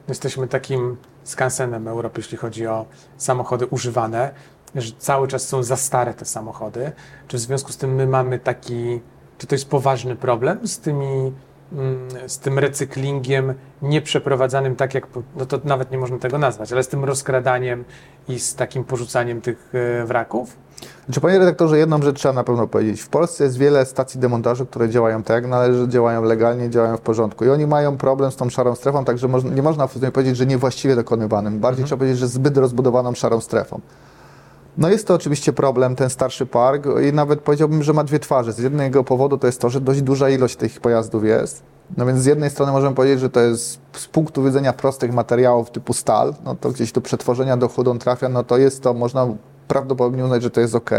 y, 0.07 0.09
jesteśmy 0.09 0.47
takim 0.47 0.97
skansenem 1.23 1.87
Europy, 1.87 2.19
jeśli 2.19 2.37
chodzi 2.37 2.67
o 2.67 2.85
samochody 3.17 3.65
używane, 3.65 4.31
że 4.75 4.91
cały 4.97 5.27
czas 5.27 5.47
są 5.47 5.63
za 5.63 5.75
stare 5.75 6.13
te 6.13 6.25
samochody. 6.25 6.91
Czy 7.27 7.37
w 7.37 7.39
związku 7.39 7.71
z 7.71 7.77
tym 7.77 7.95
my 7.95 8.07
mamy 8.07 8.39
taki, 8.39 9.01
czy 9.37 9.47
to 9.47 9.55
jest 9.55 9.69
poważny 9.69 10.15
problem 10.15 10.67
z 10.67 10.79
tymi, 10.79 11.33
mm, 11.71 12.09
z 12.27 12.39
tym 12.39 12.59
recyklingiem 12.59 13.53
nieprzeprowadzanym 13.81 14.75
tak 14.75 14.93
jak, 14.93 15.07
no 15.35 15.45
to 15.45 15.59
nawet 15.63 15.91
nie 15.91 15.97
można 15.97 16.17
tego 16.17 16.37
nazwać, 16.37 16.71
ale 16.71 16.83
z 16.83 16.87
tym 16.87 17.05
rozkradaniem 17.05 17.83
i 18.27 18.39
z 18.39 18.55
takim 18.55 18.83
porzucaniem 18.83 19.41
tych 19.41 19.75
y, 19.75 20.05
wraków? 20.05 20.57
Znaczy, 21.05 21.21
panie 21.21 21.39
redaktorze, 21.39 21.77
jedną 21.77 22.01
rzecz 22.01 22.19
trzeba 22.19 22.33
na 22.33 22.43
pewno 22.43 22.67
powiedzieć. 22.67 23.01
W 23.01 23.09
Polsce 23.09 23.43
jest 23.43 23.57
wiele 23.57 23.85
stacji 23.85 24.19
demontażu, 24.19 24.65
które 24.65 24.89
działają 24.89 25.23
tak 25.23 25.35
jak 25.35 25.47
należy, 25.47 25.87
działają 25.87 26.23
legalnie, 26.23 26.69
działają 26.69 26.97
w 26.97 27.01
porządku. 27.01 27.45
I 27.45 27.49
oni 27.49 27.67
mają 27.67 27.97
problem 27.97 28.31
z 28.31 28.35
tą 28.35 28.49
szarą 28.49 28.75
strefą, 28.75 29.05
także 29.05 29.27
nie 29.55 29.61
można 29.61 29.87
w 29.87 29.93
sumie 29.93 30.11
powiedzieć, 30.11 30.37
że 30.37 30.45
niewłaściwie 30.45 30.95
dokonywanym. 30.95 31.59
Bardziej 31.59 31.85
trzeba 31.85 31.99
powiedzieć, 31.99 32.19
że 32.19 32.27
zbyt 32.27 32.57
rozbudowaną 32.57 33.13
szarą 33.13 33.41
strefą. 33.41 33.79
No 34.77 34.89
jest 34.89 35.07
to 35.07 35.13
oczywiście 35.13 35.53
problem, 35.53 35.95
ten 35.95 36.09
starszy 36.09 36.45
park 36.45 36.87
i 37.09 37.13
nawet 37.13 37.41
powiedziałbym, 37.41 37.83
że 37.83 37.93
ma 37.93 38.03
dwie 38.03 38.19
twarze. 38.19 38.53
Z 38.53 38.59
jednego 38.59 39.03
powodu 39.03 39.37
to 39.37 39.47
jest 39.47 39.61
to, 39.61 39.69
że 39.69 39.81
dość 39.81 40.01
duża 40.01 40.29
ilość 40.29 40.55
tych 40.55 40.79
pojazdów 40.79 41.25
jest. 41.25 41.63
No 41.97 42.05
więc 42.05 42.19
z 42.19 42.25
jednej 42.25 42.49
strony 42.49 42.71
możemy 42.71 42.95
powiedzieć, 42.95 43.19
że 43.19 43.29
to 43.29 43.39
jest 43.39 43.79
z 43.93 44.07
punktu 44.07 44.43
widzenia 44.43 44.73
prostych 44.73 45.13
materiałów 45.13 45.71
typu 45.71 45.93
stal, 45.93 46.33
no 46.43 46.55
to 46.55 46.71
gdzieś 46.71 46.91
do 46.91 47.01
przetworzenia 47.01 47.57
do 47.57 47.67
chudą 47.67 47.99
trafia, 47.99 48.29
no 48.29 48.43
to 48.43 48.57
jest 48.57 48.81
to, 48.81 48.93
można 48.93 49.27
prawdopodobnie 49.67 50.23
uznać, 50.23 50.43
że 50.43 50.49
to 50.49 50.61
jest 50.61 50.75
ok. 50.75 50.91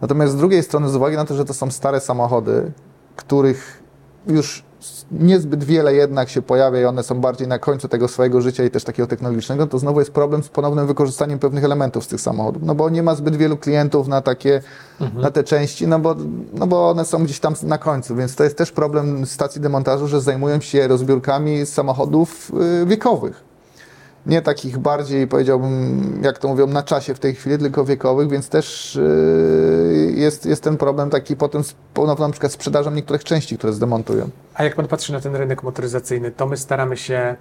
Natomiast 0.00 0.32
z 0.32 0.36
drugiej 0.36 0.62
strony, 0.62 0.88
z 0.88 0.96
uwagi 0.96 1.16
na 1.16 1.24
to, 1.24 1.34
że 1.34 1.44
to 1.44 1.54
są 1.54 1.70
stare 1.70 2.00
samochody, 2.00 2.72
których 3.16 3.82
już 4.26 4.64
niezbyt 5.10 5.64
wiele 5.64 5.94
jednak 5.94 6.28
się 6.28 6.42
pojawia 6.42 6.80
i 6.80 6.84
one 6.84 7.02
są 7.02 7.20
bardziej 7.20 7.48
na 7.48 7.58
końcu 7.58 7.88
tego 7.88 8.08
swojego 8.08 8.40
życia 8.40 8.64
i 8.64 8.70
też 8.70 8.84
takiego 8.84 9.06
technologicznego, 9.06 9.66
to 9.66 9.78
znowu 9.78 10.00
jest 10.00 10.12
problem 10.12 10.42
z 10.42 10.48
ponownym 10.48 10.86
wykorzystaniem 10.86 11.38
pewnych 11.38 11.64
elementów 11.64 12.04
z 12.04 12.08
tych 12.08 12.20
samochodów, 12.20 12.62
no 12.62 12.74
bo 12.74 12.90
nie 12.90 13.02
ma 13.02 13.14
zbyt 13.14 13.36
wielu 13.36 13.56
klientów 13.56 14.08
na 14.08 14.22
takie, 14.22 14.62
na 15.14 15.30
te 15.30 15.44
części, 15.44 15.86
no 15.86 15.98
bo, 15.98 16.16
no 16.52 16.66
bo 16.66 16.90
one 16.90 17.04
są 17.04 17.24
gdzieś 17.24 17.40
tam 17.40 17.54
na 17.62 17.78
końcu, 17.78 18.16
więc 18.16 18.36
to 18.36 18.44
jest 18.44 18.58
też 18.58 18.72
problem 18.72 19.26
stacji 19.26 19.60
demontażu, 19.60 20.08
że 20.08 20.20
zajmują 20.20 20.60
się 20.60 20.88
rozbiórkami 20.88 21.66
samochodów 21.66 22.52
y, 22.82 22.86
wiekowych 22.86 23.53
nie 24.26 24.42
takich 24.42 24.78
bardziej, 24.78 25.26
powiedziałbym, 25.26 26.20
jak 26.22 26.38
to 26.38 26.48
mówią, 26.48 26.66
na 26.66 26.82
czasie 26.82 27.14
w 27.14 27.18
tej 27.18 27.34
chwili, 27.34 27.58
tylko 27.58 27.84
wiekowych, 27.84 28.28
więc 28.28 28.48
też 28.48 28.94
yy, 28.94 30.12
jest, 30.12 30.46
jest 30.46 30.62
ten 30.62 30.76
problem 30.76 31.10
taki 31.10 31.36
potem 31.36 31.64
z 31.64 31.74
ponowną 31.94 32.26
na 32.26 32.32
przykład 32.32 32.52
sprzedażą 32.52 32.90
niektórych 32.90 33.24
części, 33.24 33.58
które 33.58 33.72
zdemontują. 33.72 34.28
A 34.54 34.64
jak 34.64 34.74
pan 34.74 34.86
patrzy 34.86 35.12
na 35.12 35.20
ten 35.20 35.36
rynek 35.36 35.62
motoryzacyjny, 35.62 36.30
to 36.30 36.46
my 36.46 36.56
staramy 36.56 36.96
się, 36.96 37.36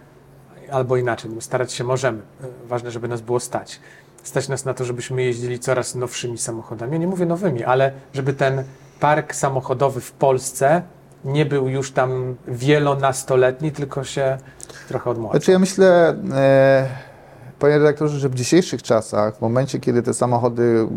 albo 0.71 0.97
inaczej, 0.97 1.31
my 1.31 1.41
starać 1.41 1.73
się 1.73 1.83
możemy, 1.83 2.17
e, 2.43 2.67
ważne, 2.67 2.91
żeby 2.91 3.07
nas 3.07 3.21
było 3.21 3.39
stać. 3.39 3.79
Stać 4.23 4.49
nas 4.49 4.65
na 4.65 4.73
to, 4.73 4.85
żebyśmy 4.85 5.23
jeździli 5.23 5.59
coraz 5.59 5.95
nowszymi 5.95 6.37
samochodami. 6.37 6.91
Ja 6.91 6.97
nie 6.97 7.07
mówię 7.07 7.25
nowymi, 7.25 7.63
ale 7.63 7.91
żeby 8.13 8.33
ten 8.33 8.63
park 8.99 9.35
samochodowy 9.35 10.01
w 10.01 10.11
Polsce 10.11 10.81
nie 11.25 11.45
był 11.45 11.67
już 11.67 11.91
tam 11.91 12.35
wielonastoletni, 12.47 13.71
tylko 13.71 14.03
się 14.03 14.37
trochę 14.87 15.09
odmłodził. 15.09 15.39
Znaczy 15.39 15.51
ja 15.51 15.59
myślę, 15.59 16.15
e, 16.33 16.87
panie 17.59 17.77
redaktorze, 17.77 18.19
że 18.19 18.29
w 18.29 18.35
dzisiejszych 18.35 18.83
czasach, 18.83 19.37
w 19.37 19.41
momencie, 19.41 19.79
kiedy 19.79 20.03
te 20.03 20.13
samochody 20.13 20.87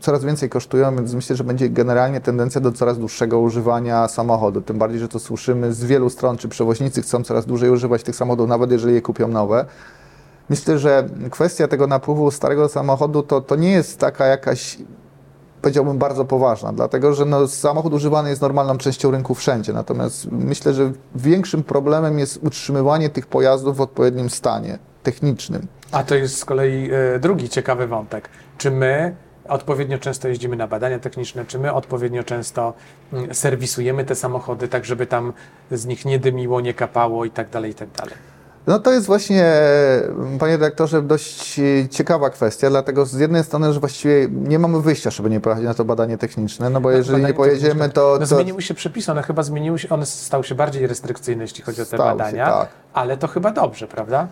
coraz 0.00 0.24
więcej 0.24 0.48
kosztują, 0.48 0.96
więc 0.96 1.14
myślę, 1.14 1.36
że 1.36 1.44
będzie 1.44 1.70
generalnie 1.70 2.20
tendencja 2.20 2.60
do 2.60 2.72
coraz 2.72 2.98
dłuższego 2.98 3.40
używania 3.40 4.08
samochodu. 4.08 4.60
Tym 4.60 4.78
bardziej, 4.78 5.00
że 5.00 5.08
to 5.08 5.18
słyszymy 5.18 5.72
z 5.72 5.84
wielu 5.84 6.10
stron, 6.10 6.36
czy 6.36 6.48
przewoźnicy 6.48 7.02
chcą 7.02 7.24
coraz 7.24 7.46
dłużej 7.46 7.70
używać 7.70 8.02
tych 8.02 8.16
samochodów, 8.16 8.48
nawet 8.48 8.70
jeżeli 8.70 8.94
je 8.94 9.02
kupią 9.02 9.28
nowe. 9.28 9.64
Myślę, 10.48 10.78
że 10.78 11.08
kwestia 11.30 11.68
tego 11.68 11.86
napływu 11.86 12.30
starego 12.30 12.68
samochodu 12.68 13.22
to, 13.22 13.40
to 13.40 13.56
nie 13.56 13.70
jest 13.70 13.98
taka 13.98 14.26
jakaś, 14.26 14.78
powiedziałbym, 15.62 15.98
bardzo 15.98 16.24
poważna, 16.24 16.72
dlatego 16.72 17.14
że 17.14 17.24
no, 17.24 17.48
samochód 17.48 17.94
używany 17.94 18.30
jest 18.30 18.42
normalną 18.42 18.78
częścią 18.78 19.10
rynku 19.10 19.34
wszędzie. 19.34 19.72
Natomiast 19.72 20.32
myślę, 20.32 20.74
że 20.74 20.92
większym 21.14 21.62
problemem 21.62 22.18
jest 22.18 22.38
utrzymywanie 22.42 23.10
tych 23.10 23.26
pojazdów 23.26 23.76
w 23.76 23.80
odpowiednim 23.80 24.30
stanie 24.30 24.78
technicznym. 25.02 25.66
A 25.92 26.04
to 26.04 26.14
jest 26.14 26.38
z 26.38 26.44
kolei 26.44 26.90
e, 26.92 27.18
drugi 27.18 27.48
ciekawy 27.48 27.86
wątek. 27.86 28.28
Czy 28.58 28.70
my 28.70 29.16
odpowiednio 29.48 29.98
często 29.98 30.28
jeździmy 30.28 30.56
na 30.56 30.66
badania 30.66 30.98
techniczne, 30.98 31.44
czy 31.44 31.58
my 31.58 31.72
odpowiednio 31.72 32.24
często 32.24 32.74
mm, 33.12 33.34
serwisujemy 33.34 34.04
te 34.04 34.14
samochody, 34.14 34.68
tak 34.68 34.84
żeby 34.84 35.06
tam 35.06 35.32
z 35.70 35.86
nich 35.86 36.04
nie 36.04 36.18
dymiło, 36.18 36.60
nie 36.60 36.74
kapało 36.74 37.24
i 37.24 37.30
tak 37.30 37.50
dalej, 37.50 37.70
i 37.70 37.74
tak 37.74 37.88
dalej. 37.90 38.14
No 38.68 38.78
to 38.78 38.92
jest 38.92 39.06
właśnie, 39.06 39.52
panie 40.38 40.52
redaktorze, 40.52 41.02
dość 41.02 41.60
ciekawa 41.90 42.30
kwestia, 42.30 42.70
dlatego 42.70 43.06
z 43.06 43.14
jednej 43.14 43.44
strony, 43.44 43.72
że 43.72 43.80
właściwie 43.80 44.28
nie 44.30 44.58
mamy 44.58 44.82
wyjścia, 44.82 45.10
żeby 45.10 45.30
nie 45.30 45.40
pojechać 45.40 45.64
na 45.64 45.74
to 45.74 45.84
badanie 45.84 46.18
techniczne, 46.18 46.70
no 46.70 46.80
bo 46.80 46.90
jeżeli 46.90 47.24
nie 47.24 47.34
pojedziemy, 47.34 47.88
to... 47.88 48.16
No, 48.20 48.26
to 48.26 48.26
zmieniły 48.26 48.62
się 48.62 48.74
przepisy, 48.74 49.12
one 49.12 49.22
chyba 49.22 49.42
zmieniły 49.42 49.78
się, 49.78 49.88
one 49.88 50.06
stały 50.06 50.44
się 50.44 50.54
bardziej 50.54 50.86
restrykcyjne, 50.86 51.44
jeśli 51.44 51.62
chodzi 51.62 51.82
o 51.82 51.84
te 51.84 51.96
Stały 51.96 52.10
się, 52.10 52.16
badania, 52.16 52.46
tak. 52.46 52.68
ale 52.92 53.16
to 53.16 53.28
chyba 53.28 53.50
dobrze, 53.50 53.86
prawda? 53.86 54.28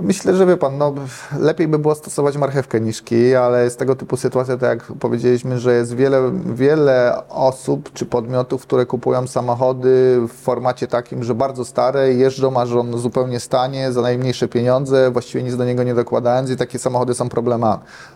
Myślę, 0.00 0.36
że 0.36 0.46
wie 0.46 0.56
pan, 0.56 0.78
no, 0.78 0.94
lepiej 1.38 1.68
by 1.68 1.78
było 1.78 1.94
stosować 1.94 2.36
marchewkę 2.36 2.80
niż 2.80 3.02
kij, 3.02 3.36
ale 3.36 3.64
jest 3.64 3.78
tego 3.78 3.96
typu 3.96 4.16
sytuacja, 4.16 4.56
tak 4.56 4.70
jak 4.70 4.98
powiedzieliśmy, 4.98 5.58
że 5.58 5.74
jest 5.74 5.94
wiele, 5.94 6.32
wiele 6.54 7.22
osób 7.28 7.92
czy 7.92 8.06
podmiotów, 8.06 8.62
które 8.62 8.86
kupują 8.86 9.26
samochody 9.26 10.20
w 10.28 10.32
formacie 10.32 10.86
takim, 10.86 11.24
że 11.24 11.34
bardzo 11.34 11.64
stare, 11.64 12.12
jeżdżą 12.12 12.60
aż 12.60 12.72
on 12.72 12.98
zupełnie 12.98 13.40
stanie 13.40 13.92
za 13.92 14.02
najmniejsze 14.02 14.48
pieniądze, 14.48 15.10
właściwie 15.10 15.44
nic 15.44 15.56
do 15.56 15.64
niego 15.64 15.82
nie 15.82 15.94
dokładając 15.94 16.50
i 16.50 16.56
takie 16.56 16.78
samochody 16.78 17.14
są 17.14 17.28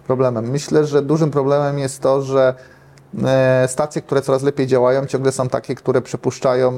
problemem. 0.06 0.50
Myślę, 0.50 0.85
że 0.85 1.02
dużym 1.02 1.30
problemem 1.30 1.78
jest 1.78 2.00
to, 2.00 2.23
że 2.23 2.54
e, 3.25 3.68
stacje, 3.68 4.02
które 4.02 4.23
coraz 4.23 4.42
lepiej 4.42 4.66
działają, 4.66 5.06
ciągle 5.06 5.32
są 5.32 5.49
takie, 5.49 5.75
które 5.75 6.02
przypuszczają 6.02 6.73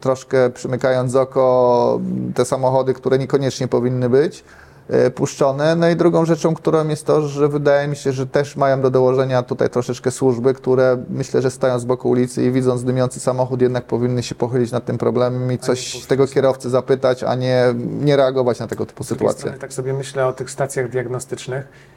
troszkę 0.00 0.50
przymykając 0.50 1.14
oko 1.14 2.00
te 2.34 2.44
samochody, 2.44 2.94
które 2.94 3.18
niekoniecznie 3.18 3.68
powinny 3.68 4.08
być 4.08 4.44
e, 4.88 5.10
puszczone. 5.10 5.76
No 5.76 5.88
i 5.88 5.96
drugą 5.96 6.24
rzeczą, 6.24 6.54
którą 6.54 6.88
jest 6.88 7.06
to, 7.06 7.22
że 7.22 7.48
wydaje 7.48 7.88
mi 7.88 7.96
się, 7.96 8.12
że 8.12 8.26
też 8.26 8.56
mają 8.56 8.80
do 8.80 8.90
dołożenia 8.90 9.42
tutaj 9.42 9.70
troszeczkę 9.70 10.10
służby, 10.10 10.54
które 10.54 11.04
myślę, 11.10 11.42
że 11.42 11.50
stoją 11.50 11.78
z 11.78 11.84
boku 11.84 12.10
ulicy 12.10 12.44
i 12.44 12.50
widząc 12.50 12.84
dymiący 12.84 13.20
samochód, 13.20 13.62
jednak 13.62 13.84
powinny 13.84 14.22
się 14.22 14.34
pochylić 14.34 14.72
nad 14.72 14.84
tym 14.84 14.98
problemem 14.98 15.52
i 15.52 15.58
coś 15.58 16.06
tego 16.06 16.26
kierowcy 16.26 16.70
zapytać, 16.70 17.22
a 17.22 17.34
nie, 17.34 17.74
nie 18.00 18.16
reagować 18.16 18.58
na 18.58 18.66
tego 18.66 18.86
typu 18.86 19.04
sytuacje. 19.04 19.40
strony 19.40 19.58
tak 19.58 19.72
sobie 19.72 19.92
myślę 19.92 20.26
o 20.26 20.32
tych 20.32 20.50
stacjach 20.50 20.90
diagnostycznych 20.90 21.89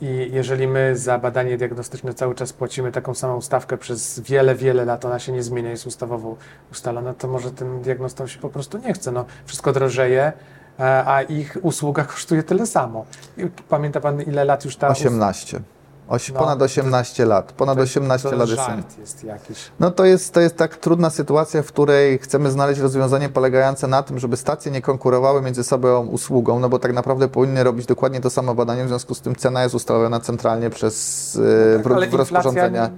I 0.00 0.30
jeżeli 0.32 0.68
my 0.68 0.96
za 0.96 1.18
badanie 1.18 1.56
diagnostyczne 1.56 2.14
cały 2.14 2.34
czas 2.34 2.52
płacimy 2.52 2.92
taką 2.92 3.14
samą 3.14 3.40
stawkę 3.40 3.78
przez 3.78 4.20
wiele, 4.20 4.54
wiele 4.54 4.84
lat, 4.84 5.04
ona 5.04 5.18
się 5.18 5.32
nie 5.32 5.42
zmienia, 5.42 5.70
jest 5.70 5.86
ustawowo 5.86 6.36
ustalona, 6.72 7.14
to 7.14 7.28
może 7.28 7.50
tym 7.50 7.82
diagnostom 7.82 8.28
się 8.28 8.40
po 8.40 8.48
prostu 8.48 8.78
nie 8.78 8.92
chce. 8.92 9.12
No, 9.12 9.24
wszystko 9.46 9.72
drożeje, 9.72 10.32
e, 10.80 11.04
a 11.06 11.22
ich 11.22 11.56
usługa 11.62 12.04
kosztuje 12.04 12.42
tyle 12.42 12.66
samo. 12.66 13.04
Pamięta 13.68 14.00
Pan, 14.00 14.22
ile 14.22 14.44
lat 14.44 14.64
już 14.64 14.76
ta 14.76 14.88
18. 14.88 15.60
Oś, 16.08 16.32
No, 16.32 16.40
ponad 16.40 16.62
18 16.62 17.24
lat. 17.26 17.52
Ponad 17.52 17.76
to- 17.76 17.82
18 17.82 18.30
to 18.30 18.36
lat 18.36 18.48
jest. 18.48 18.60
żart 18.62 18.98
jest 18.98 19.24
jakiś. 19.24 19.58
No 19.80 19.90
to 19.90 20.04
jest, 20.04 20.34
to 20.34 20.40
jest 20.40 20.56
tak 20.56 20.76
trudna 20.76 21.10
sytuacja, 21.10 21.62
w 21.62 21.66
której 21.66 22.18
chcemy 22.18 22.50
znaleźć 22.50 22.80
rozwiązanie 22.80 23.28
polegające 23.28 23.86
na 23.86 24.02
tym, 24.02 24.18
żeby 24.18 24.36
stacje 24.36 24.72
nie 24.72 24.82
konkurowały 24.82 25.42
między 25.42 25.64
sobą 25.64 26.06
usługą, 26.06 26.58
no 26.58 26.68
bo 26.68 26.78
tak 26.78 26.92
naprawdę 26.92 27.28
powinny 27.28 27.64
robić 27.64 27.86
dokładnie 27.86 28.20
to 28.20 28.30
samo 28.30 28.54
badanie, 28.54 28.84
w 28.84 28.88
związku 28.88 29.14
z 29.14 29.20
tym 29.20 29.34
cena 29.36 29.62
jest 29.62 29.74
ustalona 29.74 30.20
centralnie 30.20 30.70
przez 30.70 31.36
e, 31.76 31.82
Tak, 31.82 32.08
w, 32.08 32.10
w 32.10 32.14
rozporządzenia. 32.14 32.90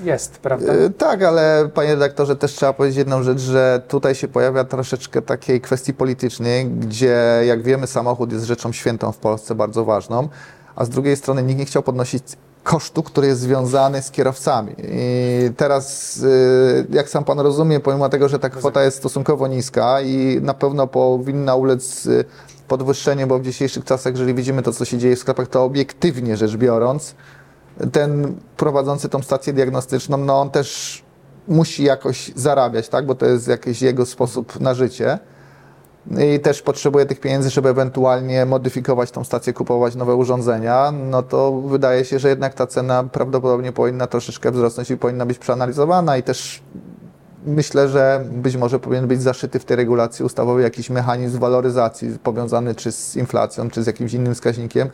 jest, 0.00 0.38
prawda? 0.38 0.72
E, 0.72 0.90
Tak, 0.90 1.22
ale 1.22 1.68
panie 1.74 1.90
redaktorze, 1.90 2.36
też 2.36 2.52
trzeba 2.52 2.72
powiedzieć 2.72 2.96
jedną 2.98 3.22
rzecz, 3.22 3.38
że 3.38 3.82
tutaj 3.88 4.14
się 4.14 4.28
pojawia 4.28 4.64
troszeczkę 4.64 5.22
takiej 5.22 5.60
kwestii 5.60 5.94
politycznej, 5.94 6.66
gdzie 6.66 7.16
jak 7.46 7.62
wiemy 7.62 7.86
samochód 7.86 8.32
jest 8.32 8.44
rzeczą 8.44 8.72
świętą 8.72 9.12
w 9.12 9.16
Polsce, 9.18 9.54
bardzo 9.54 9.84
ważną, 9.84 10.28
a 10.76 10.84
z 10.84 10.88
drugiej 10.88 11.16
strony 11.16 11.42
nikt 11.42 11.58
nie 11.58 11.64
chciał 11.66 11.82
podnosić 11.82 12.22
kosztu, 12.64 13.02
który 13.02 13.26
jest 13.26 13.40
związany 13.40 14.02
z 14.02 14.10
kierowcami. 14.10 14.74
I 14.78 15.50
teraz, 15.56 16.16
y, 16.16 16.86
jak 16.90 17.08
sam 17.08 17.24
pan 17.24 17.40
rozumie, 17.40 17.80
pomimo 17.80 18.08
tego, 18.08 18.28
że 18.28 18.38
ta 18.38 18.50
kwota 18.50 18.84
jest 18.84 18.96
stosunkowo 18.96 19.48
niska 19.48 20.00
i 20.00 20.38
na 20.42 20.54
pewno 20.54 20.86
powinna 20.86 21.54
ulec 21.54 22.06
y, 22.06 22.24
podwyższeniu, 22.68 23.26
bo 23.26 23.38
w 23.38 23.42
dzisiejszych 23.42 23.84
czasach, 23.84 24.12
jeżeli 24.12 24.34
widzimy 24.34 24.62
to, 24.62 24.72
co 24.72 24.84
się 24.84 24.98
dzieje 24.98 25.16
w 25.16 25.18
sklepach, 25.18 25.48
to 25.48 25.64
obiektywnie 25.64 26.36
rzecz 26.36 26.56
biorąc, 26.56 27.14
ten 27.92 28.34
prowadzący 28.56 29.08
tą 29.08 29.22
stację 29.22 29.52
diagnostyczną, 29.52 30.16
no 30.16 30.40
on 30.40 30.50
też 30.50 31.02
musi 31.48 31.84
jakoś 31.84 32.32
zarabiać, 32.36 32.88
tak? 32.88 33.06
bo 33.06 33.14
to 33.14 33.26
jest 33.26 33.48
jakiś 33.48 33.82
jego 33.82 34.06
sposób 34.06 34.60
na 34.60 34.74
życie. 34.74 35.18
I 36.10 36.40
też 36.40 36.62
potrzebuje 36.62 37.06
tych 37.06 37.20
pieniędzy, 37.20 37.50
żeby 37.50 37.68
ewentualnie 37.68 38.46
modyfikować 38.46 39.10
tą 39.10 39.24
stację, 39.24 39.52
kupować 39.52 39.94
nowe 39.94 40.14
urządzenia, 40.14 40.92
no 40.92 41.22
to 41.22 41.52
wydaje 41.52 42.04
się, 42.04 42.18
że 42.18 42.28
jednak 42.28 42.54
ta 42.54 42.66
cena 42.66 43.04
prawdopodobnie 43.04 43.72
powinna 43.72 44.06
troszeczkę 44.06 44.50
wzrosnąć 44.50 44.90
i 44.90 44.96
powinna 44.96 45.26
być 45.26 45.38
przeanalizowana. 45.38 46.16
I 46.16 46.22
też 46.22 46.62
myślę, 47.46 47.88
że 47.88 48.24
być 48.30 48.56
może 48.56 48.78
powinien 48.78 49.06
być 49.06 49.22
zaszyty 49.22 49.58
w 49.58 49.64
tej 49.64 49.76
regulacji 49.76 50.24
ustawowej 50.24 50.64
jakiś 50.64 50.90
mechanizm 50.90 51.38
waloryzacji 51.38 52.18
powiązany 52.22 52.74
czy 52.74 52.92
z 52.92 53.16
inflacją, 53.16 53.70
czy 53.70 53.82
z 53.82 53.86
jakimś 53.86 54.12
innym 54.12 54.34
wskaźnikiem, 54.34 54.88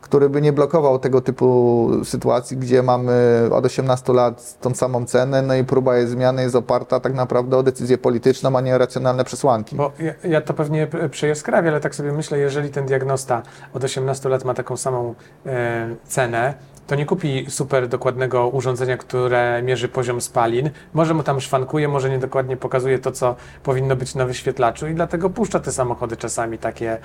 który 0.00 0.28
by 0.28 0.42
nie 0.42 0.52
blokował 0.52 0.98
tego 0.98 1.20
typu 1.20 1.90
sytuacji, 2.04 2.56
gdzie 2.56 2.82
mamy 2.82 3.48
od 3.52 3.64
18 3.64 4.12
lat 4.12 4.58
tą 4.60 4.74
samą 4.74 5.06
cenę, 5.06 5.42
no 5.42 5.54
i 5.54 5.64
próba 5.64 5.96
jej 5.96 6.06
zmiany 6.06 6.42
jest 6.42 6.54
oparta 6.54 7.00
tak 7.00 7.14
naprawdę 7.14 7.56
o 7.56 7.62
decyzję 7.62 7.98
polityczną, 7.98 8.56
a 8.56 8.60
nie 8.60 8.74
o 8.74 8.78
racjonalne 8.78 9.24
przesłanki. 9.24 9.76
Bo 9.76 9.92
ja, 9.98 10.30
ja 10.30 10.40
to 10.40 10.54
pewnie 10.54 10.88
przejaskrawię, 11.10 11.68
ale 11.68 11.80
tak 11.80 11.94
sobie 11.94 12.12
myślę, 12.12 12.38
jeżeli 12.38 12.70
ten 12.70 12.86
diagnosta 12.86 13.42
od 13.74 13.84
18 13.84 14.28
lat 14.28 14.44
ma 14.44 14.54
taką 14.54 14.76
samą 14.76 15.14
e, 15.46 15.88
cenę, 16.04 16.54
to 16.86 16.94
nie 16.94 17.06
kupi 17.06 17.46
super 17.48 17.88
dokładnego 17.88 18.48
urządzenia, 18.48 18.96
które 18.96 19.62
mierzy 19.62 19.88
poziom 19.88 20.20
spalin. 20.20 20.70
Może 20.94 21.14
mu 21.14 21.22
tam 21.22 21.40
szwankuje, 21.40 21.88
może 21.88 22.10
niedokładnie 22.10 22.56
pokazuje 22.56 22.98
to, 22.98 23.12
co 23.12 23.36
powinno 23.62 23.96
być 23.96 24.14
na 24.14 24.26
wyświetlaczu 24.26 24.86
i 24.86 24.94
dlatego 24.94 25.30
puszcza 25.30 25.60
te 25.60 25.72
samochody 25.72 26.16
czasami 26.16 26.58
takie 26.58 26.98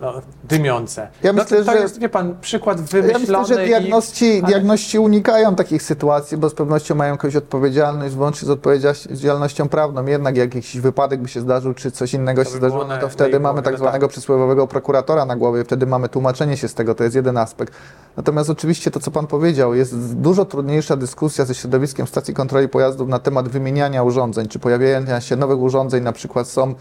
no, 0.00 0.12
dymiące. 0.44 1.08
Ja 1.22 1.32
no, 1.32 1.42
myślę, 1.42 1.64
to, 1.64 1.72
że- 1.72 1.78
jest, 1.78 1.98
wie 1.98 2.08
pan, 2.08 2.36
przykład 2.40 2.78
Ja 2.78 2.84
wymyślony 2.84 3.42
myślę, 3.42 3.56
że 3.56 3.66
diagności, 3.66 4.24
i... 4.24 4.38
ale- 4.38 4.46
diagności 4.46 4.98
unikają 4.98 5.54
takich 5.54 5.82
sytuacji, 5.82 6.36
bo 6.36 6.48
z 6.48 6.54
pewnością 6.54 6.94
mają 6.94 7.12
jakąś 7.12 7.36
odpowiedzialność, 7.36 8.14
włącznie 8.14 8.46
z 8.46 8.50
odpowiedzialnością 8.50 9.68
prawną. 9.68 10.06
Jednak 10.06 10.36
jak 10.36 10.54
jakiś 10.54 10.80
wypadek 10.80 11.20
by 11.20 11.28
się 11.28 11.40
zdarzył, 11.40 11.74
czy 11.74 11.90
coś 11.90 12.14
innego 12.14 12.44
To 12.44 12.50
się 12.50 12.56
zdarzyło, 12.56 12.84
no 12.84 12.98
to 12.98 13.08
wtedy 13.08 13.40
mamy 13.40 13.62
tak 13.62 13.78
zwanego 13.78 14.06
tak. 14.06 14.12
przysłowiowego 14.12 14.66
prokuratora 14.66 15.24
na 15.24 15.36
głowie, 15.36 15.64
wtedy 15.64 15.86
mamy 15.86 16.08
tłumaczenie 16.08 16.56
się 16.56 16.68
z 16.68 16.74
tego, 16.74 16.94
to 16.94 17.04
jest 17.04 17.16
jeden 17.16 17.36
aspekt. 17.36 17.74
Natomiast 18.18 18.50
oczywiście 18.50 18.90
to, 18.90 19.00
co 19.00 19.10
Pan 19.10 19.26
powiedział, 19.26 19.74
jest 19.74 20.16
dużo 20.16 20.44
trudniejsza 20.44 20.96
dyskusja 20.96 21.44
ze 21.44 21.54
środowiskiem 21.54 22.06
stacji 22.06 22.34
kontroli 22.34 22.68
pojazdów 22.68 23.08
na 23.08 23.18
temat 23.18 23.48
wymieniania 23.48 24.02
urządzeń, 24.02 24.48
czy 24.48 24.58
pojawiania 24.58 25.20
się 25.20 25.36
nowych 25.36 25.58
urządzeń, 25.58 26.04
na 26.04 26.12
przykład 26.12 26.48
są 26.48 26.74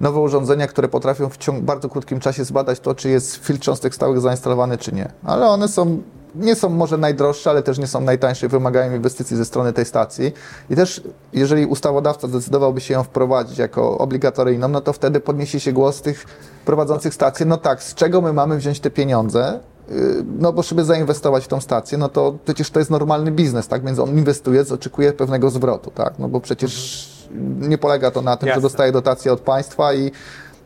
nowe 0.00 0.20
urządzenia, 0.20 0.66
które 0.66 0.88
potrafią 0.88 1.28
w 1.28 1.36
ciągu 1.36 1.62
bardzo 1.62 1.88
krótkim 1.88 2.20
czasie 2.20 2.44
zbadać 2.44 2.80
to, 2.80 2.94
czy 2.94 3.08
jest 3.08 3.36
filtr 3.36 3.62
cząstek 3.62 3.94
stałych 3.94 4.20
zainstalowany, 4.20 4.78
czy 4.78 4.92
nie. 4.92 5.12
Ale 5.24 5.46
one 5.46 5.68
są, 5.68 6.02
nie 6.34 6.54
są 6.54 6.68
może 6.68 6.96
najdroższe, 6.96 7.50
ale 7.50 7.62
też 7.62 7.78
nie 7.78 7.86
są 7.86 8.00
najtańsze 8.00 8.46
i 8.46 8.48
wymagają 8.48 8.94
inwestycji 8.94 9.36
ze 9.36 9.44
strony 9.44 9.72
tej 9.72 9.84
stacji. 9.84 10.32
I 10.70 10.76
też, 10.76 11.02
jeżeli 11.32 11.66
ustawodawca 11.66 12.28
zdecydowałby 12.28 12.80
się 12.80 12.94
ją 12.94 13.02
wprowadzić 13.02 13.58
jako 13.58 13.98
obligatoryjną, 13.98 14.68
no 14.68 14.80
to 14.80 14.92
wtedy 14.92 15.20
podniesie 15.20 15.60
się 15.60 15.72
głos 15.72 16.02
tych 16.02 16.24
prowadzących 16.64 17.14
stacje. 17.14 17.46
No 17.46 17.56
tak, 17.56 17.82
z 17.82 17.94
czego 17.94 18.20
my 18.20 18.32
mamy 18.32 18.56
wziąć 18.56 18.80
te 18.80 18.90
pieniądze? 18.90 19.60
Yy, 19.88 20.24
No 20.38 20.52
bo 20.52 20.62
żeby 20.62 20.84
zainwestować 20.84 21.44
w 21.44 21.48
tą 21.48 21.60
stację, 21.60 21.98
no 21.98 22.08
to 22.08 22.34
przecież 22.44 22.70
to 22.70 22.78
jest 22.78 22.90
normalny 22.90 23.30
biznes, 23.30 23.68
tak? 23.68 23.84
Więc 23.84 23.98
on 23.98 24.10
inwestuje, 24.10 24.64
oczekuje 24.74 25.12
pewnego 25.12 25.50
zwrotu, 25.50 25.90
tak? 25.90 26.14
No 26.18 26.28
bo 26.28 26.40
przecież 26.40 27.14
nie 27.60 27.78
polega 27.78 28.10
to 28.10 28.22
na 28.22 28.36
tym, 28.36 28.48
Jasne. 28.48 28.60
że 28.60 28.62
dostaje 28.62 28.92
dotację 28.92 29.32
od 29.32 29.40
państwa 29.40 29.94
i, 29.94 30.10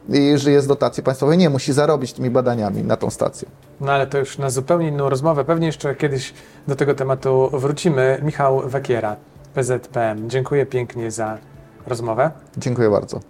i 0.09 0.39
żyje 0.39 0.63
z 0.63 0.67
dotacji 0.67 1.03
państwowej. 1.03 1.39
Nie, 1.39 1.51
musi 1.51 1.73
zarobić 1.73 2.13
tymi 2.13 2.31
badaniami 2.31 2.85
na 2.85 2.97
tą 2.97 3.11
stację. 3.11 3.49
No 3.81 3.93
ale 3.93 4.07
to 4.07 4.19
już 4.19 4.39
na 4.39 4.51
zupełnie 4.51 4.89
inną 4.89 5.09
rozmowę. 5.09 5.45
Pewnie 5.45 5.67
jeszcze 5.67 5.95
kiedyś 5.95 6.35
do 6.69 6.77
tego 6.77 6.95
tematu 6.95 7.51
wrócimy. 7.53 8.19
Michał 8.23 8.61
Wekiera, 8.61 9.17
PZPM. 9.55 10.31
Dziękuję 10.31 10.67
pięknie 10.67 11.11
za 11.11 11.39
rozmowę. 11.87 12.31
Dziękuję 12.57 12.91
bardzo. 12.91 13.21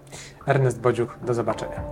Ernest 0.47 0.81
Bodziuch, 0.81 1.19
do 1.27 1.35
zobaczenia. 1.35 1.83